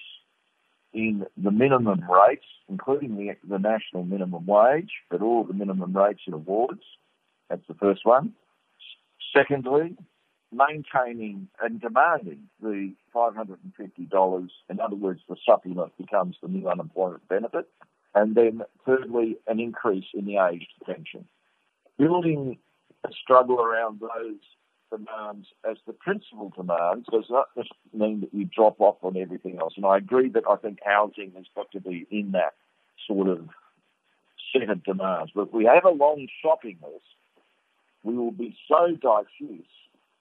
in 0.93 1.27
the 1.37 1.51
minimum 1.51 2.03
rates, 2.11 2.47
including 2.69 3.17
the, 3.17 3.37
the 3.49 3.59
national 3.59 4.05
minimum 4.05 4.47
wage, 4.47 4.91
but 5.11 5.21
all 5.21 5.45
the 5.45 5.53
minimum 5.53 5.97
rates 5.97 6.21
and 6.27 6.35
awards. 6.35 6.83
That's 7.51 7.67
the 7.69 7.75
first 7.75 8.05
one. 8.05 8.33
Secondly, 9.37 9.97
maintaining 10.53 11.49
and 11.61 11.81
demanding 11.81 12.45
the 12.63 12.95
$550. 13.15 14.49
In 14.71 14.81
other 14.81 14.97
words, 14.97 15.21
the 15.29 15.37
supplement 15.45 15.97
becomes 15.99 16.37
the 16.41 16.49
new 16.49 16.69
unemployment 16.69 17.29
benefit. 17.29 17.69
And 18.15 18.35
then 18.35 18.63
thirdly, 18.87 19.37
an 19.47 19.61
increase 19.61 20.07
in 20.15 20.25
the 20.25 20.39
aged 20.39 20.73
pension. 20.87 21.27
Building 21.99 22.59
a 23.05 23.11
struggle 23.23 23.61
around 23.61 24.01
those 24.01 24.41
demands 24.91 25.49
as 25.69 25.77
the 25.87 25.93
principal 25.93 26.53
demands 26.57 27.07
does 27.11 27.27
not 27.31 27.47
just 27.57 27.73
mean 27.93 28.21
that 28.21 28.33
you 28.33 28.45
drop 28.45 28.81
off 28.81 28.97
on 29.03 29.17
everything 29.17 29.59
else. 29.59 29.75
And 29.77 29.87
I 29.87 29.99
agree 29.99 30.29
that 30.31 30.45
I 30.49 30.57
think 30.57 30.79
housing 30.85 31.33
has 31.37 31.47
got 31.55 31.71
to 31.73 31.81
be 31.81 32.07
in 32.11 32.33
that 32.33 32.55
sort 33.07 33.29
of 33.29 33.49
set 34.53 34.71
of 34.71 34.85
demands. 34.85 35.33
But 35.35 35.49
if 35.49 35.53
we 35.53 35.65
have 35.65 35.85
a 35.85 35.91
long 35.91 36.29
shopping 36.43 36.79
list, 36.83 37.05
we 38.03 38.15
will 38.15 38.33
be 38.33 38.57
so 38.69 38.89
diffuse, 38.91 39.67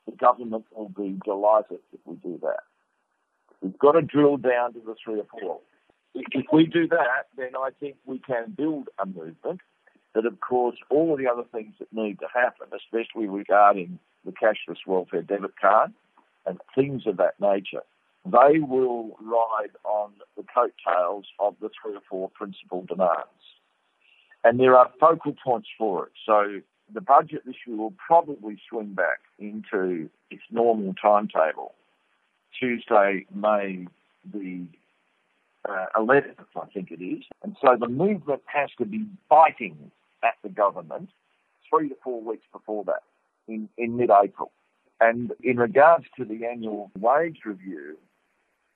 the 0.05 0.15
government 0.17 0.65
will 0.75 0.89
be 0.89 1.19
delighted 1.23 1.79
if 1.93 1.99
we 2.05 2.15
do 2.15 2.39
that. 2.41 2.63
We've 3.61 3.77
got 3.77 3.93
to 3.93 4.01
drill 4.01 4.37
down 4.37 4.73
to 4.73 4.79
the 4.79 4.95
three 5.03 5.19
or 5.19 5.25
four. 5.39 5.59
If 6.13 6.45
we 6.51 6.65
do 6.65 6.87
that, 6.87 7.27
then 7.37 7.51
I 7.57 7.69
think 7.79 7.95
we 8.05 8.19
can 8.19 8.53
build 8.55 8.87
a 8.99 9.05
movement 9.05 9.61
that, 10.13 10.25
of 10.25 10.39
course, 10.39 10.77
all 10.89 11.13
of 11.13 11.19
the 11.19 11.27
other 11.27 11.43
things 11.51 11.73
that 11.79 11.91
need 11.91 12.19
to 12.19 12.27
happen, 12.33 12.67
especially 12.73 13.27
regarding 13.27 13.99
the 14.25 14.31
cashless 14.31 14.77
welfare 14.85 15.21
debit 15.21 15.57
card 15.59 15.93
and 16.45 16.59
things 16.73 17.03
of 17.05 17.17
that 17.17 17.39
nature, 17.39 17.83
they 18.25 18.59
will 18.59 19.17
ride 19.21 19.71
on 19.83 20.11
the 20.35 20.43
coattails 20.43 21.25
of 21.39 21.55
the 21.61 21.69
three 21.69 21.95
or 21.95 22.01
four 22.09 22.29
principal 22.29 22.83
demands. 22.87 23.29
And 24.43 24.59
there 24.59 24.75
are 24.77 24.91
focal 24.99 25.35
points 25.43 25.67
for 25.77 26.05
it. 26.07 26.11
So 26.25 26.61
the 26.93 27.01
budget 27.01 27.43
this 27.45 27.55
year 27.65 27.77
will 27.77 27.93
probably 28.07 28.59
swing 28.69 28.93
back 28.93 29.19
into 29.39 30.09
its 30.29 30.43
normal 30.51 30.93
timetable. 31.01 31.73
Tuesday, 32.59 33.25
May 33.33 33.87
the 34.33 34.65
uh, 35.67 35.85
11th, 35.97 36.45
I 36.55 36.65
think 36.73 36.91
it 36.91 37.03
is. 37.03 37.23
And 37.43 37.55
so 37.61 37.75
the 37.79 37.87
movement 37.87 38.41
has 38.45 38.69
to 38.77 38.85
be 38.85 39.05
biting 39.29 39.91
at 40.23 40.35
the 40.43 40.49
government 40.49 41.09
three 41.69 41.89
to 41.89 41.95
four 42.03 42.21
weeks 42.21 42.45
before 42.51 42.83
that 42.85 43.03
in, 43.47 43.69
in 43.77 43.97
mid-April. 43.97 44.51
And 44.99 45.31
in 45.43 45.57
regards 45.57 46.05
to 46.17 46.25
the 46.25 46.45
annual 46.45 46.91
wage 46.97 47.39
review, 47.45 47.97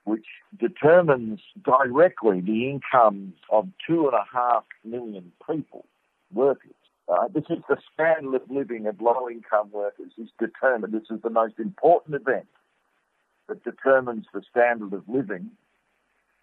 which 0.04 0.26
determines 0.60 1.40
directly 1.64 2.42
the 2.42 2.70
incomes 2.70 3.36
of 3.52 3.68
two 3.86 4.06
and 4.06 4.14
a 4.14 4.26
half 4.32 4.64
million 4.84 5.32
people, 5.50 5.86
workers. 6.34 6.72
Uh, 7.08 7.28
this 7.34 7.46
is 7.50 7.60
the 7.68 7.78
standard 7.94 8.36
of 8.36 8.50
living 8.50 8.86
of 8.86 9.02
low-income 9.02 9.70
workers 9.72 10.12
is 10.18 10.30
determined. 10.40 10.94
This 10.94 11.10
is 11.10 11.22
the 11.24 11.30
most 11.30 11.56
important 11.58 12.16
event 12.16 12.48
that 13.48 13.64
determines 13.64 14.26
the 14.34 14.42
standard 14.50 14.94
of 14.94 15.04
living 15.08 15.52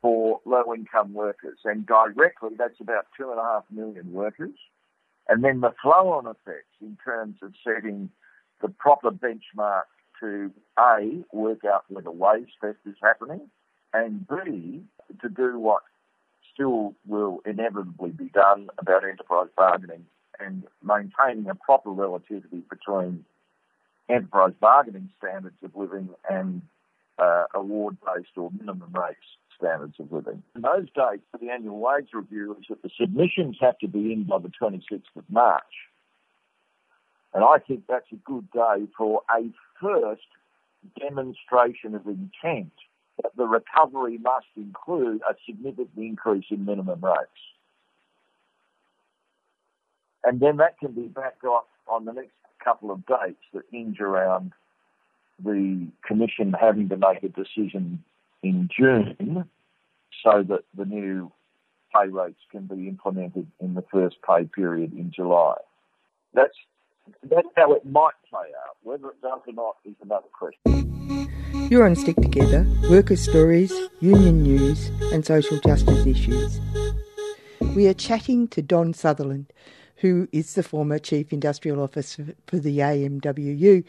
for 0.02 0.40
low-income 0.44 1.14
workers. 1.14 1.58
And 1.64 1.86
directly, 1.86 2.50
that's 2.58 2.80
about 2.80 3.06
two 3.16 3.30
and 3.30 3.38
a 3.38 3.42
half 3.42 3.64
million 3.70 4.12
workers. 4.12 4.54
And 5.28 5.42
then 5.42 5.60
the 5.60 5.74
flow-on 5.82 6.26
effects 6.26 6.76
in 6.80 6.96
terms 7.04 7.36
of 7.42 7.52
setting 7.64 8.10
the 8.62 8.68
proper 8.68 9.10
benchmark 9.10 9.84
to 10.20 10.50
A, 10.78 11.24
work 11.32 11.64
out 11.64 11.84
whether 11.88 12.10
wage 12.10 12.50
theft 12.60 12.78
is 12.86 12.94
happening, 13.02 13.50
and 13.92 14.26
B, 14.26 14.82
to 15.20 15.28
do 15.28 15.58
what 15.58 15.82
still 16.54 16.94
will 17.06 17.40
inevitably 17.44 18.10
be 18.10 18.26
done 18.26 18.68
about 18.78 19.04
enterprise 19.04 19.48
bargaining 19.56 20.06
and 20.40 20.64
maintaining 20.82 21.48
a 21.48 21.54
proper 21.54 21.90
relativity 21.90 22.62
between 22.70 23.24
enterprise 24.08 24.52
bargaining 24.60 25.10
standards 25.18 25.56
of 25.62 25.74
living 25.74 26.08
and 26.30 26.62
uh, 27.18 27.44
award-based 27.54 28.36
or 28.36 28.50
minimum 28.58 28.92
rates 28.92 29.18
standards 29.56 29.94
of 29.98 30.12
living. 30.12 30.42
And 30.54 30.64
those 30.64 30.86
dates 30.94 31.24
for 31.30 31.38
the 31.38 31.50
annual 31.50 31.78
wage 31.78 32.08
review 32.12 32.56
is 32.58 32.66
that 32.68 32.82
the 32.82 32.90
submissions 32.98 33.56
have 33.60 33.78
to 33.78 33.88
be 33.88 34.12
in 34.12 34.24
by 34.24 34.38
the 34.38 34.50
26th 34.60 35.02
of 35.16 35.24
March. 35.28 35.62
And 37.34 37.44
I 37.44 37.58
think 37.58 37.84
that's 37.88 38.10
a 38.12 38.16
good 38.16 38.50
day 38.50 38.86
for 38.96 39.22
a 39.30 39.50
first 39.80 40.26
demonstration 40.98 41.94
of 41.94 42.06
intent 42.06 42.72
that 43.22 43.32
the 43.36 43.46
recovery 43.46 44.18
must 44.18 44.46
include 44.56 45.20
a 45.28 45.34
significant 45.46 45.90
increase 45.96 46.44
in 46.50 46.64
minimum 46.64 47.00
rates. 47.02 47.30
And 50.24 50.40
then 50.40 50.56
that 50.58 50.78
can 50.78 50.92
be 50.92 51.08
backed 51.08 51.44
off 51.44 51.66
on 51.86 52.04
the 52.04 52.12
next 52.12 52.32
couple 52.62 52.90
of 52.90 53.06
dates 53.06 53.42
that 53.54 53.62
hinge 53.70 54.00
around 54.00 54.52
the 55.42 55.86
Commission 56.04 56.52
having 56.58 56.88
to 56.88 56.96
make 56.96 57.22
a 57.22 57.28
decision 57.28 58.02
in 58.42 58.68
June 58.76 59.48
so 60.24 60.44
that 60.48 60.64
the 60.76 60.84
new 60.84 61.32
pay 61.94 62.08
rates 62.08 62.40
can 62.50 62.66
be 62.66 62.88
implemented 62.88 63.46
in 63.60 63.74
the 63.74 63.84
first 63.92 64.16
pay 64.26 64.44
period 64.44 64.92
in 64.92 65.12
July. 65.14 65.56
That's 66.34 66.54
that's 67.22 67.48
how 67.56 67.72
it 67.74 67.86
might 67.86 68.14
play 68.28 68.46
out. 68.66 68.76
Whether 68.82 69.10
it 69.10 69.22
does 69.22 69.40
or 69.46 69.52
not 69.52 69.76
is 69.84 69.94
another 70.02 70.26
question. 70.32 71.68
You're 71.70 71.84
on 71.84 71.96
Stick 71.96 72.16
Together, 72.16 72.66
workers' 72.90 73.22
stories, 73.22 73.72
union 74.00 74.42
news, 74.42 74.88
and 75.12 75.24
social 75.24 75.58
justice 75.60 76.06
issues. 76.06 76.60
We 77.74 77.86
are 77.88 77.94
chatting 77.94 78.48
to 78.48 78.62
Don 78.62 78.92
Sutherland, 78.92 79.52
who 79.96 80.28
is 80.32 80.54
the 80.54 80.62
former 80.62 80.98
Chief 80.98 81.32
Industrial 81.32 81.82
Officer 81.82 82.34
for 82.46 82.58
the 82.58 82.78
AMWU 82.78 83.84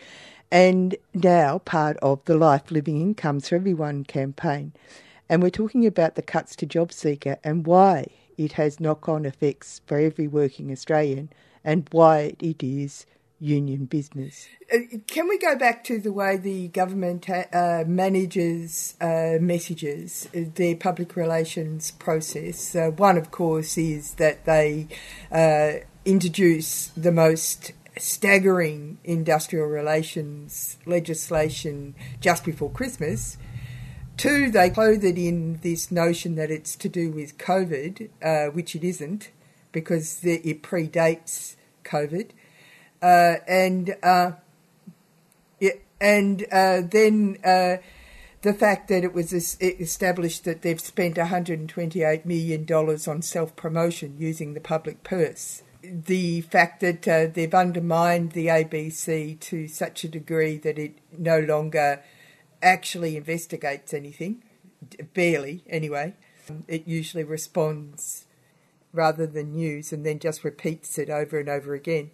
and 0.52 0.96
now 1.14 1.60
part 1.60 1.98
of 1.98 2.24
the 2.26 2.38
Life 2.38 2.72
Living 2.72 3.02
Incomes 3.02 3.50
for 3.50 3.56
Everyone 3.56 4.04
campaign. 4.04 4.74
And 5.30 5.42
we're 5.44 5.50
talking 5.50 5.86
about 5.86 6.16
the 6.16 6.22
cuts 6.22 6.56
to 6.58 6.68
JobSeeker 6.68 7.38
and 7.44 7.66
why 7.66 8.08
it 8.38 8.54
has 8.54 8.80
knock 8.80 9.10
on 9.10 9.26
effects 9.26 9.82
for 9.86 9.98
every 9.98 10.28
working 10.28 10.72
Australian 10.72 11.30
and 11.64 11.88
why 11.92 12.36
it 12.40 12.64
is 12.64 13.06
union 13.40 13.86
business. 13.86 14.48
Uh, 14.74 14.78
can 15.08 15.28
we 15.28 15.38
go 15.38 15.56
back 15.56 15.84
to 15.84 16.00
the 16.00 16.12
way 16.12 16.38
the 16.38 16.70
government 16.70 17.30
uh, 17.30 17.84
manages 17.86 18.96
uh, 19.00 19.38
messages, 19.40 20.28
uh, 20.36 20.42
their 20.56 20.76
public 20.76 21.16
relations 21.16 21.92
process? 21.92 22.76
Uh, 22.76 22.90
one, 22.96 23.18
of 23.18 23.32
course, 23.32 23.78
is 23.78 24.16
that 24.16 24.46
they 24.46 24.88
uh, 25.32 25.84
introduce 26.06 26.88
the 26.98 27.12
most 27.12 27.74
staggering 27.98 28.98
industrial 29.04 29.68
relations 29.68 30.78
legislation 30.86 31.96
just 32.20 32.44
before 32.44 32.72
Christmas. 32.72 33.38
Two, 34.18 34.50
they 34.50 34.72
clothe 34.72 35.04
it 35.04 35.18
in 35.18 35.60
this 35.62 35.92
notion 35.92 36.36
that 36.36 36.50
it's 36.50 36.76
to 36.78 36.90
do 36.90 37.12
with 37.12 37.38
COVID, 37.38 38.10
uh, 38.24 38.52
which 38.52 38.76
it 38.76 38.84
isn't, 38.84 39.30
because 39.72 40.24
it 40.24 40.64
predates 40.64 41.56
COVID. 41.84 42.32
Uh, 43.00 43.36
and 43.48 43.96
uh, 44.02 44.32
and 46.02 46.46
uh, 46.52 46.82
then 46.82 47.38
uh, 47.44 47.78
the 48.42 48.54
fact 48.54 48.88
that 48.90 49.04
it 49.04 49.14
was 49.14 49.34
established 49.34 50.46
that 50.46 50.62
they've 50.62 50.82
spent 50.82 51.16
$128 51.16 52.26
million 52.26 52.72
on 52.72 53.22
self 53.22 53.56
promotion 53.56 54.16
using 54.18 54.54
the 54.54 54.60
public 54.60 55.04
purse 55.04 55.64
the 55.84 56.42
fact 56.42 56.82
that 56.82 57.08
uh, 57.08 57.28
they've 57.28 57.54
undermined 57.54 58.32
the 58.32 58.48
ABC 58.48 59.40
to 59.40 59.68
such 59.68 60.04
a 60.04 60.10
degree 60.10 60.58
that 60.58 60.78
it 60.78 60.98
no 61.18 61.40
longer 61.40 62.04
actually 62.62 63.18
investigates 63.18 63.94
anything, 63.94 64.44
barely 65.14 65.64
anyway. 65.68 66.14
It 66.68 66.88
usually 66.88 67.24
responds 67.24 68.26
rather 68.94 69.28
than 69.28 69.54
news 69.54 69.92
and 69.92 70.06
then 70.06 70.20
just 70.20 70.44
repeats 70.44 70.98
it 70.98 71.10
over 71.10 71.40
and 71.40 71.50
over 71.50 71.74
again 71.74 72.12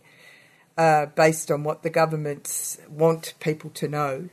uh, 0.77 1.06
based 1.08 1.51
on 1.51 1.63
what 1.63 1.84
the 1.84 1.89
governments 1.89 2.79
want 2.89 3.34
people 3.39 3.69
to 3.71 3.88
know. 3.88 4.29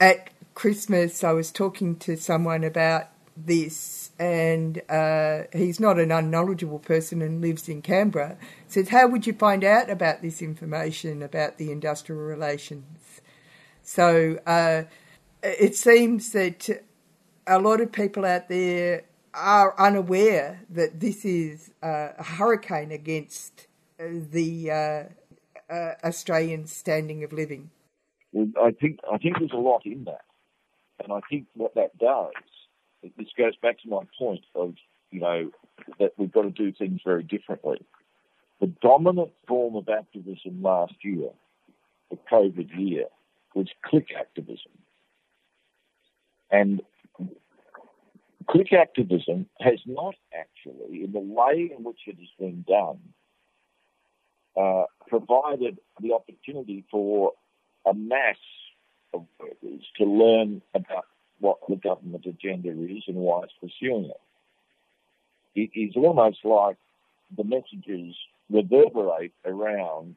At 0.00 0.30
Christmas, 0.54 1.22
I 1.22 1.32
was 1.32 1.50
talking 1.50 1.96
to 1.96 2.16
someone 2.16 2.64
about 2.64 3.08
this, 3.36 4.10
and 4.18 4.80
uh, 4.88 5.42
he's 5.52 5.78
not 5.78 5.98
an 5.98 6.10
unknowledgeable 6.10 6.78
person 6.78 7.20
and 7.20 7.42
lives 7.42 7.68
in 7.68 7.82
Canberra. 7.82 8.38
Says, 8.66 8.88
how 8.88 9.06
would 9.08 9.26
you 9.26 9.34
find 9.34 9.62
out 9.62 9.90
about 9.90 10.22
this 10.22 10.40
information 10.40 11.22
about 11.22 11.58
the 11.58 11.70
industrial 11.70 12.22
relations? 12.22 13.20
So 13.82 14.38
uh, 14.46 14.84
it 15.42 15.76
seems 15.76 16.32
that 16.32 16.68
a 17.46 17.58
lot 17.58 17.80
of 17.80 17.92
people 17.92 18.24
out 18.24 18.48
there 18.48 19.04
are 19.34 19.78
unaware 19.78 20.60
that 20.70 21.00
this 21.00 21.24
is 21.24 21.70
a 21.82 22.22
hurricane 22.22 22.90
against 22.90 23.66
the 23.98 24.70
uh, 24.70 25.72
uh, 25.72 25.94
Australian 26.04 26.66
standing 26.66 27.22
of 27.24 27.32
living. 27.32 27.70
Well, 28.32 28.48
I 28.62 28.70
think 28.72 29.00
I 29.12 29.18
think 29.18 29.38
there's 29.38 29.52
a 29.52 29.56
lot 29.56 29.82
in 29.84 30.04
that, 30.04 30.24
and 31.02 31.12
I 31.12 31.20
think 31.30 31.46
what 31.54 31.74
that 31.74 31.96
does 31.98 32.32
this 33.16 33.28
goes 33.36 33.56
back 33.56 33.80
to 33.82 33.88
my 33.88 34.02
point 34.18 34.44
of, 34.54 34.74
you 35.10 35.20
know, 35.20 35.50
that 35.98 36.12
we've 36.16 36.32
got 36.32 36.42
to 36.42 36.50
do 36.50 36.72
things 36.72 37.00
very 37.04 37.22
differently. 37.22 37.80
The 38.60 38.72
dominant 38.82 39.32
form 39.46 39.76
of 39.76 39.88
activism 39.88 40.62
last 40.62 40.94
year, 41.02 41.28
the 42.10 42.18
COVID 42.30 42.70
year, 42.76 43.04
was 43.54 43.68
click 43.84 44.08
activism. 44.18 44.72
And 46.50 46.82
click 48.48 48.72
activism 48.72 49.46
has 49.60 49.80
not 49.86 50.14
actually, 50.34 51.04
in 51.04 51.12
the 51.12 51.20
way 51.20 51.70
in 51.76 51.84
which 51.84 52.00
it 52.06 52.16
has 52.18 52.28
been 52.38 52.64
done, 52.66 52.98
uh, 54.56 54.84
provided 55.08 55.78
the 56.00 56.12
opportunity 56.12 56.84
for 56.90 57.32
a 57.84 57.94
mass 57.94 58.36
of 59.12 59.26
workers 59.38 59.82
to 59.98 60.04
learn 60.04 60.62
about 60.74 61.06
what 61.40 61.58
the 61.68 61.76
government 61.76 62.24
agenda 62.26 62.70
is 62.70 63.02
and 63.06 63.16
why 63.16 63.42
it's 63.42 63.52
pursuing 63.60 64.06
it. 64.06 64.20
It 65.54 65.78
is 65.78 65.94
almost 65.96 66.38
like 66.44 66.76
the 67.36 67.44
messages 67.44 68.14
reverberate 68.50 69.32
around 69.44 70.16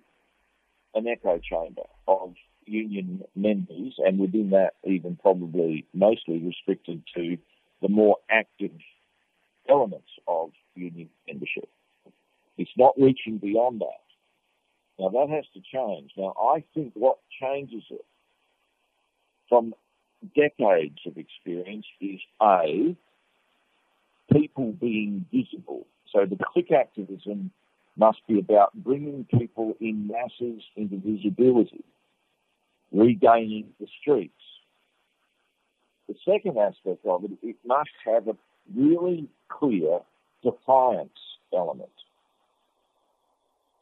an 0.96 1.08
echo 1.08 1.40
chamber 1.40 1.84
of 2.08 2.34
union 2.70 3.24
members, 3.36 3.96
and 3.98 4.20
within 4.20 4.52
that, 4.52 4.74
even 4.84 5.18
probably 5.22 5.86
mostly 5.94 6.40
restricted 6.40 7.04
to 7.16 7.38
the 7.82 7.90
more 7.90 8.18
active 8.30 8.72
elements 9.70 10.10
of 10.28 10.52
union 10.76 11.10
membership. 11.28 11.70
It's 12.58 12.72
not 12.78 12.94
reaching 12.98 13.38
beyond 13.38 13.82
that. 13.82 14.04
Now 15.00 15.10
that 15.10 15.30
has 15.30 15.46
to 15.54 15.62
change. 15.74 16.12
Now 16.18 16.34
I 16.38 16.64
think 16.74 16.92
what 16.94 17.20
changes 17.42 17.84
it 17.90 18.06
from 19.48 19.74
decades 20.36 21.00
of 21.06 21.18
experience 21.18 21.86
is 22.02 22.20
A, 22.42 22.96
people 24.32 24.74
being 24.74 25.26
visible. 25.32 25.88
So 26.12 26.26
the 26.26 26.38
click 26.54 26.72
activism 26.72 27.52
must 27.98 28.20
be 28.28 28.40
about 28.40 28.74
bringing 28.74 29.26
people 29.26 29.76
in 29.80 30.08
masses 30.08 30.64
into 30.76 30.98
visibility, 30.98 31.84
regaining 32.92 33.68
the 33.80 33.88
streets. 34.02 34.34
The 36.08 36.16
second 36.26 36.58
aspect 36.58 37.06
of 37.06 37.24
it, 37.26 37.32
it 37.44 37.56
must 37.66 37.92
have 38.06 38.28
a 38.28 38.36
really 38.76 39.30
clear 39.50 40.00
defiance 40.44 41.12
element. 41.54 41.92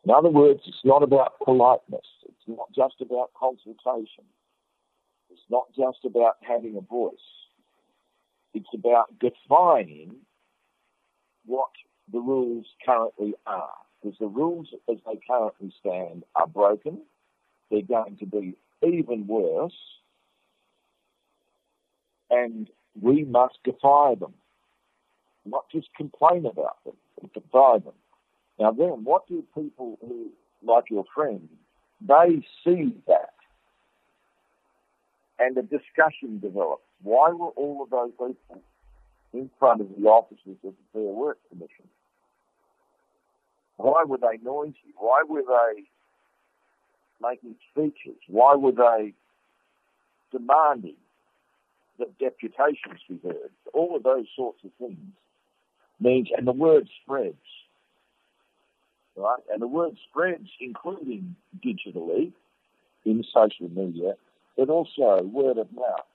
In 0.03 0.11
other 0.11 0.29
words, 0.29 0.61
it's 0.65 0.83
not 0.83 1.03
about 1.03 1.39
politeness. 1.43 2.05
It's 2.25 2.47
not 2.47 2.67
just 2.75 2.95
about 3.01 3.31
consultation. 3.37 4.23
It's 5.29 5.41
not 5.49 5.67
just 5.75 6.05
about 6.05 6.37
having 6.41 6.77
a 6.77 6.81
voice. 6.81 7.15
It's 8.53 8.69
about 8.73 9.07
defining 9.19 10.15
what 11.45 11.69
the 12.11 12.19
rules 12.19 12.65
currently 12.85 13.33
are. 13.45 13.69
Because 14.01 14.17
the 14.19 14.27
rules 14.27 14.69
as 14.89 14.97
they 15.05 15.19
currently 15.27 15.73
stand 15.79 16.23
are 16.35 16.47
broken. 16.47 16.99
They're 17.69 17.81
going 17.81 18.17
to 18.17 18.25
be 18.25 18.55
even 18.83 19.27
worse. 19.27 19.73
And 22.29 22.69
we 22.99 23.23
must 23.23 23.57
defy 23.63 24.15
them. 24.15 24.33
Not 25.45 25.65
just 25.71 25.87
complain 25.95 26.45
about 26.45 26.83
them, 26.83 26.95
but 27.21 27.33
defy 27.33 27.79
them. 27.79 27.93
Now 28.59 28.71
then, 28.71 29.03
what 29.03 29.27
do 29.27 29.43
people 29.55 29.97
who, 30.01 30.31
like 30.63 30.85
your 30.89 31.05
friend, 31.15 31.47
they 32.01 32.45
see 32.63 32.93
that 33.07 33.33
and 35.39 35.57
a 35.57 35.61
discussion 35.61 36.39
develops. 36.39 36.83
Why 37.03 37.31
were 37.31 37.49
all 37.49 37.83
of 37.83 37.89
those 37.89 38.11
people 38.11 38.61
in 39.33 39.49
front 39.59 39.81
of 39.81 39.87
the 39.97 40.07
offices 40.07 40.57
of 40.63 40.73
the 40.73 40.85
Fair 40.93 41.01
Work 41.01 41.37
Commission? 41.49 41.85
Why 43.77 44.03
were 44.05 44.17
they 44.17 44.37
noisy? 44.43 44.93
Why 44.97 45.23
were 45.27 45.43
they 45.43 45.83
making 47.21 47.55
speeches? 47.71 48.17
Why 48.27 48.55
were 48.55 48.71
they 48.71 49.13
demanding 50.31 50.97
that 51.99 52.17
deputations 52.19 53.01
be 53.09 53.19
heard? 53.23 53.51
All 53.73 53.95
of 53.95 54.03
those 54.03 54.25
sorts 54.35 54.59
of 54.63 54.71
things 54.79 54.99
means, 55.99 56.29
and 56.37 56.47
the 56.47 56.51
word 56.51 56.87
spreads, 57.03 57.35
right? 59.15 59.39
And 59.51 59.61
the 59.61 59.67
word 59.67 59.97
spreads, 60.09 60.49
including 60.59 61.35
digitally 61.65 62.31
in 63.05 63.23
social 63.33 63.69
media, 63.69 64.13
but 64.57 64.69
also 64.69 65.23
word 65.23 65.57
of 65.57 65.71
mouth 65.71 66.05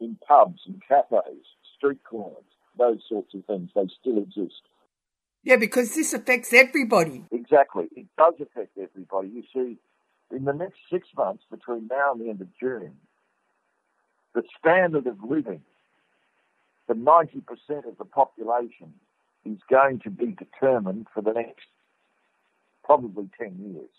in 0.00 0.16
pubs 0.26 0.60
and 0.66 0.82
cafes, 0.86 1.44
street 1.76 2.00
corners, 2.08 2.36
those 2.78 3.00
sorts 3.08 3.34
of 3.34 3.44
things. 3.44 3.70
They 3.74 3.88
still 4.00 4.18
exist. 4.18 4.62
Yeah, 5.42 5.56
because 5.56 5.94
this 5.94 6.12
affects 6.12 6.52
everybody. 6.52 7.24
Exactly. 7.32 7.88
It 7.96 8.06
does 8.18 8.34
affect 8.40 8.76
everybody. 8.78 9.28
You 9.28 9.42
see, 9.54 9.78
in 10.34 10.44
the 10.44 10.52
next 10.52 10.78
six 10.92 11.08
months 11.16 11.44
between 11.50 11.88
now 11.90 12.12
and 12.12 12.20
the 12.20 12.28
end 12.28 12.40
of 12.40 12.48
June, 12.58 12.96
the 14.34 14.42
standard 14.58 15.06
of 15.06 15.16
living 15.22 15.62
for 16.86 16.94
90% 16.94 17.42
of 17.88 17.96
the 17.98 18.04
population 18.04 18.92
is 19.44 19.58
going 19.70 20.00
to 20.00 20.10
be 20.10 20.36
determined 20.38 21.06
for 21.14 21.22
the 21.22 21.32
next 21.32 21.66
probably 22.84 23.28
10 23.38 23.72
years. 23.72 23.90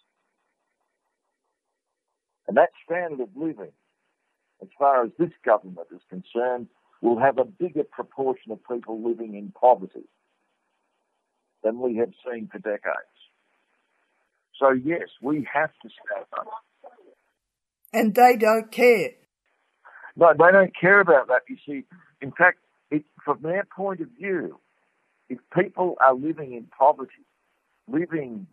And 2.47 2.57
that 2.57 2.69
standard 2.85 3.19
of 3.19 3.29
living, 3.35 3.71
as 4.61 4.67
far 4.77 5.03
as 5.05 5.11
this 5.17 5.31
government 5.43 5.87
is 5.93 6.01
concerned, 6.09 6.67
will 7.01 7.19
have 7.19 7.39
a 7.39 7.45
bigger 7.45 7.83
proportion 7.83 8.51
of 8.51 8.59
people 8.69 9.01
living 9.01 9.35
in 9.35 9.51
poverty 9.59 10.03
than 11.63 11.79
we 11.79 11.97
have 11.97 12.11
seen 12.25 12.49
for 12.51 12.59
decades. 12.59 13.19
So 14.59 14.71
yes, 14.71 15.09
we 15.21 15.47
have 15.51 15.71
to 15.81 15.89
step 15.89 16.27
up. 16.37 16.47
And 17.93 18.13
they 18.13 18.37
don't 18.37 18.71
care. 18.71 19.11
No, 20.15 20.31
they 20.33 20.51
don't 20.51 20.73
care 20.79 20.99
about 20.99 21.27
that. 21.27 21.41
You 21.49 21.57
see, 21.65 21.85
in 22.21 22.31
fact, 22.31 22.59
it, 22.89 23.03
from 23.23 23.39
their 23.41 23.65
point 23.75 24.01
of 24.01 24.09
view, 24.09 24.59
if 25.29 25.39
people 25.57 25.95
are 25.99 26.13
living 26.13 26.53
in 26.53 26.67
poverty, 26.77 27.25
living 27.87 28.47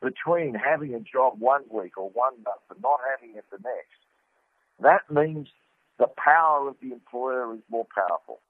between 0.00 0.54
having 0.54 0.94
a 0.94 1.00
job 1.00 1.38
one 1.38 1.62
week 1.70 1.98
or 1.98 2.08
one 2.10 2.34
month 2.44 2.62
and 2.70 2.80
not 2.82 3.00
having 3.10 3.36
it 3.36 3.44
the 3.50 3.58
next, 3.58 4.00
that 4.80 5.10
means 5.12 5.48
the 5.98 6.08
power 6.16 6.68
of 6.68 6.76
the 6.80 6.92
employer 6.92 7.54
is 7.54 7.60
more 7.68 7.86
powerful 7.94 8.40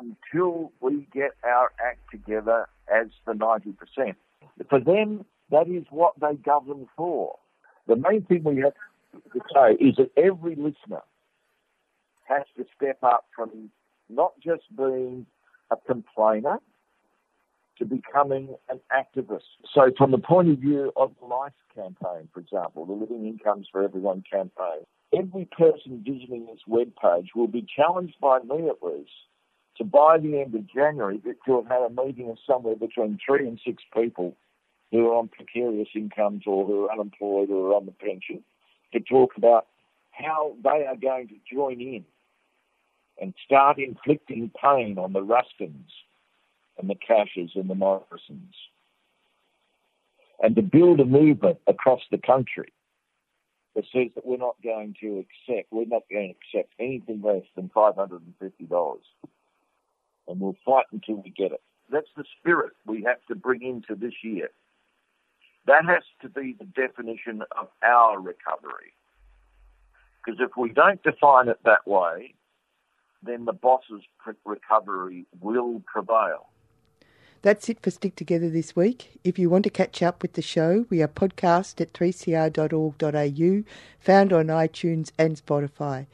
until 0.00 0.72
we 0.80 1.06
get 1.12 1.32
our 1.44 1.72
act 1.84 2.00
together 2.10 2.66
as 2.92 3.08
the 3.26 3.32
90%. 3.32 4.14
For 4.68 4.80
them, 4.80 5.24
that 5.50 5.68
is 5.68 5.84
what 5.90 6.14
they 6.20 6.34
govern 6.34 6.88
for. 6.96 7.38
The 7.86 7.96
main 7.96 8.22
thing 8.24 8.44
we 8.44 8.62
have 8.62 8.74
to 9.32 9.40
say 9.54 9.72
is 9.84 9.96
that 9.96 10.10
every 10.16 10.54
listener 10.54 11.02
has 12.28 12.44
to 12.56 12.64
step 12.76 12.98
up 13.02 13.26
from 13.36 13.70
not 14.08 14.32
just 14.40 14.62
being 14.76 15.26
a 15.70 15.76
complainer, 15.76 16.58
to 17.78 17.84
becoming 17.84 18.54
an 18.68 18.80
activist. 18.92 19.42
So, 19.74 19.90
from 19.98 20.10
the 20.10 20.18
point 20.18 20.48
of 20.48 20.58
view 20.58 20.92
of 20.96 21.12
the 21.20 21.26
LIFE 21.26 21.52
campaign, 21.74 22.28
for 22.32 22.40
example, 22.40 22.86
the 22.86 22.92
Living 22.92 23.26
Incomes 23.26 23.66
for 23.70 23.82
Everyone 23.82 24.22
campaign, 24.30 24.84
every 25.16 25.46
person 25.46 26.04
visiting 26.06 26.46
this 26.46 26.60
webpage 26.68 27.28
will 27.34 27.48
be 27.48 27.66
challenged 27.76 28.14
by 28.20 28.38
me 28.40 28.68
at 28.68 28.82
least 28.82 29.10
to 29.78 29.84
by 29.84 30.18
the 30.18 30.40
end 30.40 30.54
of 30.54 30.66
January 30.72 31.20
to 31.46 31.56
have 31.56 31.66
had 31.66 31.82
a 31.82 31.90
meeting 31.90 32.30
of 32.30 32.38
somewhere 32.46 32.76
between 32.76 33.18
three 33.24 33.46
and 33.46 33.60
six 33.64 33.82
people 33.94 34.36
who 34.90 35.08
are 35.08 35.14
on 35.14 35.28
precarious 35.28 35.88
incomes 35.94 36.44
or 36.46 36.64
who 36.64 36.84
are 36.84 36.92
unemployed 36.92 37.50
or 37.50 37.70
are 37.70 37.74
on 37.74 37.86
the 37.86 37.92
pension 37.92 38.42
to 38.92 39.00
talk 39.00 39.36
about 39.36 39.66
how 40.12 40.54
they 40.62 40.86
are 40.86 40.96
going 40.96 41.28
to 41.28 41.34
join 41.52 41.80
in 41.80 42.04
and 43.20 43.34
start 43.44 43.78
inflicting 43.78 44.50
pain 44.60 44.98
on 44.98 45.12
the 45.12 45.22
Rustons 45.22 45.90
and 46.78 46.88
the 46.88 46.94
Cashes 46.94 47.50
and 47.54 47.68
the 47.68 47.74
Morrisons. 47.74 48.54
And 50.42 50.56
to 50.56 50.62
build 50.62 51.00
a 51.00 51.04
movement 51.04 51.58
across 51.66 52.02
the 52.10 52.18
country 52.18 52.72
that 53.74 53.84
says 53.92 54.08
that 54.14 54.26
we're 54.26 54.36
not 54.36 54.56
going 54.62 54.94
to 55.00 55.24
accept, 55.24 55.72
we're 55.72 55.86
not 55.86 56.02
going 56.10 56.34
to 56.34 56.58
accept 56.58 56.72
anything 56.78 57.22
less 57.22 57.42
than 57.56 57.70
$550. 57.74 58.98
And 60.26 60.40
we'll 60.40 60.56
fight 60.64 60.86
until 60.92 61.16
we 61.16 61.30
get 61.30 61.52
it. 61.52 61.62
That's 61.90 62.08
the 62.16 62.24
spirit 62.38 62.72
we 62.86 63.02
have 63.02 63.24
to 63.28 63.34
bring 63.34 63.62
into 63.62 63.94
this 63.94 64.14
year. 64.22 64.50
That 65.66 65.84
has 65.86 66.02
to 66.22 66.28
be 66.28 66.56
the 66.58 66.64
definition 66.64 67.42
of 67.58 67.68
our 67.82 68.20
recovery. 68.20 68.94
Because 70.24 70.40
if 70.40 70.56
we 70.56 70.70
don't 70.70 71.02
define 71.02 71.48
it 71.48 71.58
that 71.64 71.86
way, 71.86 72.34
then 73.22 73.44
the 73.44 73.52
boss's 73.52 74.02
recovery 74.44 75.26
will 75.40 75.82
prevail. 75.86 76.48
That's 77.42 77.68
it 77.68 77.80
for 77.82 77.90
Stick 77.90 78.16
Together 78.16 78.48
this 78.48 78.74
week. 78.74 79.20
If 79.22 79.38
you 79.38 79.50
want 79.50 79.64
to 79.64 79.70
catch 79.70 80.02
up 80.02 80.22
with 80.22 80.32
the 80.32 80.40
show, 80.40 80.86
we 80.88 81.02
are 81.02 81.08
podcast 81.08 81.78
at 81.78 81.92
3cr.org.au, 81.92 83.64
found 84.00 84.32
on 84.32 84.46
iTunes 84.46 85.10
and 85.18 85.36
Spotify. 85.36 86.06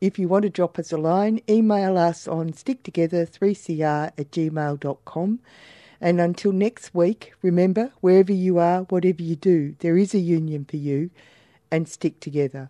If 0.00 0.18
you 0.18 0.28
want 0.28 0.42
to 0.42 0.50
drop 0.50 0.78
us 0.78 0.92
a 0.92 0.98
line, 0.98 1.40
email 1.48 1.96
us 1.96 2.28
on 2.28 2.50
sticktogether3cr 2.50 4.12
at 4.18 4.30
gmail.com. 4.30 5.40
And 6.00 6.20
until 6.20 6.52
next 6.52 6.94
week, 6.94 7.32
remember, 7.40 7.92
wherever 8.00 8.32
you 8.32 8.58
are, 8.58 8.82
whatever 8.82 9.22
you 9.22 9.36
do, 9.36 9.74
there 9.78 9.96
is 9.96 10.14
a 10.14 10.18
union 10.18 10.66
for 10.66 10.76
you, 10.76 11.10
and 11.70 11.88
stick 11.88 12.20
together. 12.20 12.68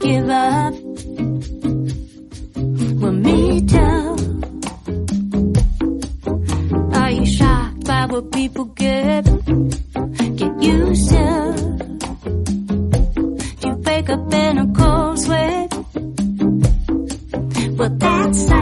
give 0.00 0.28
up. 0.28 0.74
Well, 3.00 3.12
me 3.12 3.66
too. 3.66 4.16
Are 6.94 7.10
you 7.10 7.26
shocked 7.26 7.84
by 7.84 8.06
what 8.06 8.32
people 8.32 8.64
get? 8.64 9.24
Get 10.36 10.62
used 10.62 11.10
to. 11.10 11.26
Do 13.60 13.68
you 13.68 13.74
wake 13.86 14.08
up 14.08 14.34
in 14.34 14.58
a 14.58 14.72
cold 14.74 15.18
sweat? 15.18 15.72
Well, 17.78 17.90
that's 17.98 18.48
not. 18.48 18.59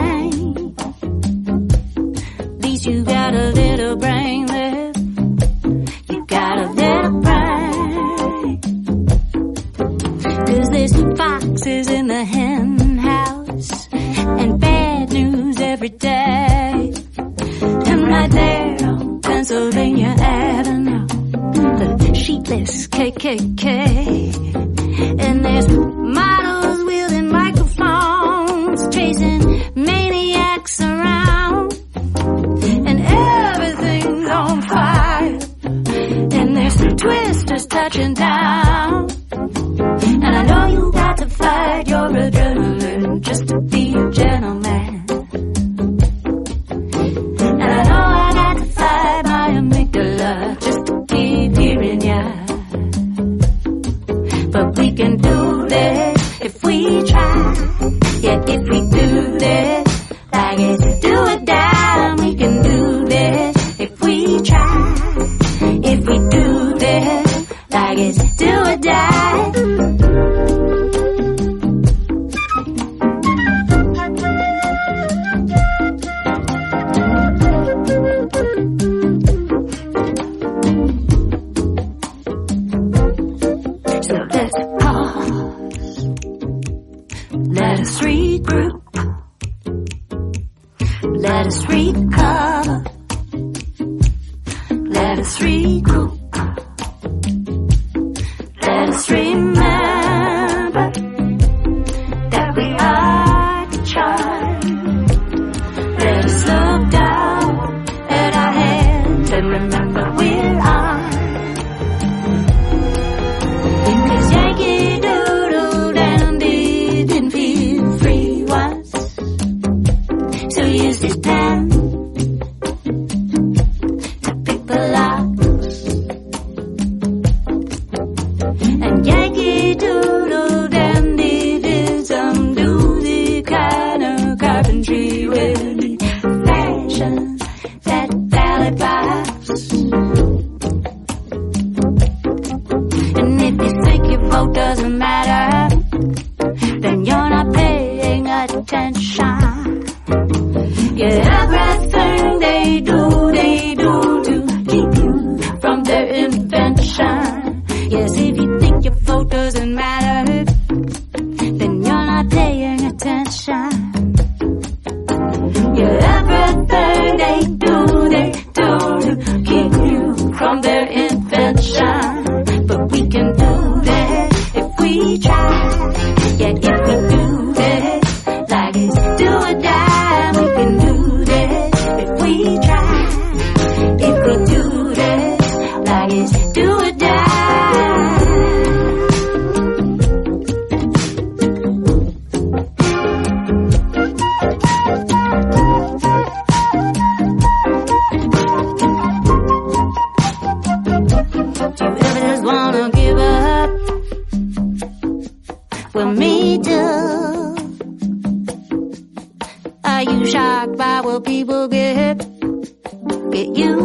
Y 157.91 158.28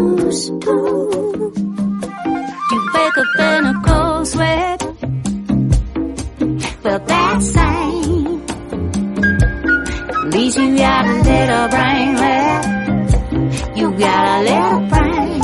You 0.03 0.09
wake 2.93 3.17
up 3.17 3.39
in 3.39 3.65
a 3.65 3.73
cold 3.85 4.27
sweat. 4.27 4.83
Well, 6.83 6.99
that 6.99 7.41
sign 7.41 8.45
leaves 10.29 10.57
you 10.57 10.75
got 10.75 11.05
a 11.05 11.13
little 11.29 11.67
brain 11.69 12.15
left. 12.15 12.67
You 13.77 13.91
got 13.97 14.23
a 14.27 14.41
little 14.49 14.79
brain. 14.91 15.41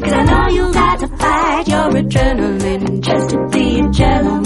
Cause 0.00 0.12
I 0.12 0.22
know 0.24 0.48
you 0.48 0.72
got 0.72 0.98
to 1.00 1.08
fight 1.18 1.68
your 1.68 1.90
adrenaline 1.90 3.00
just 3.02 3.30
to 3.30 3.48
be 3.48 3.80
a 3.80 3.90
gentleman. 3.90 4.37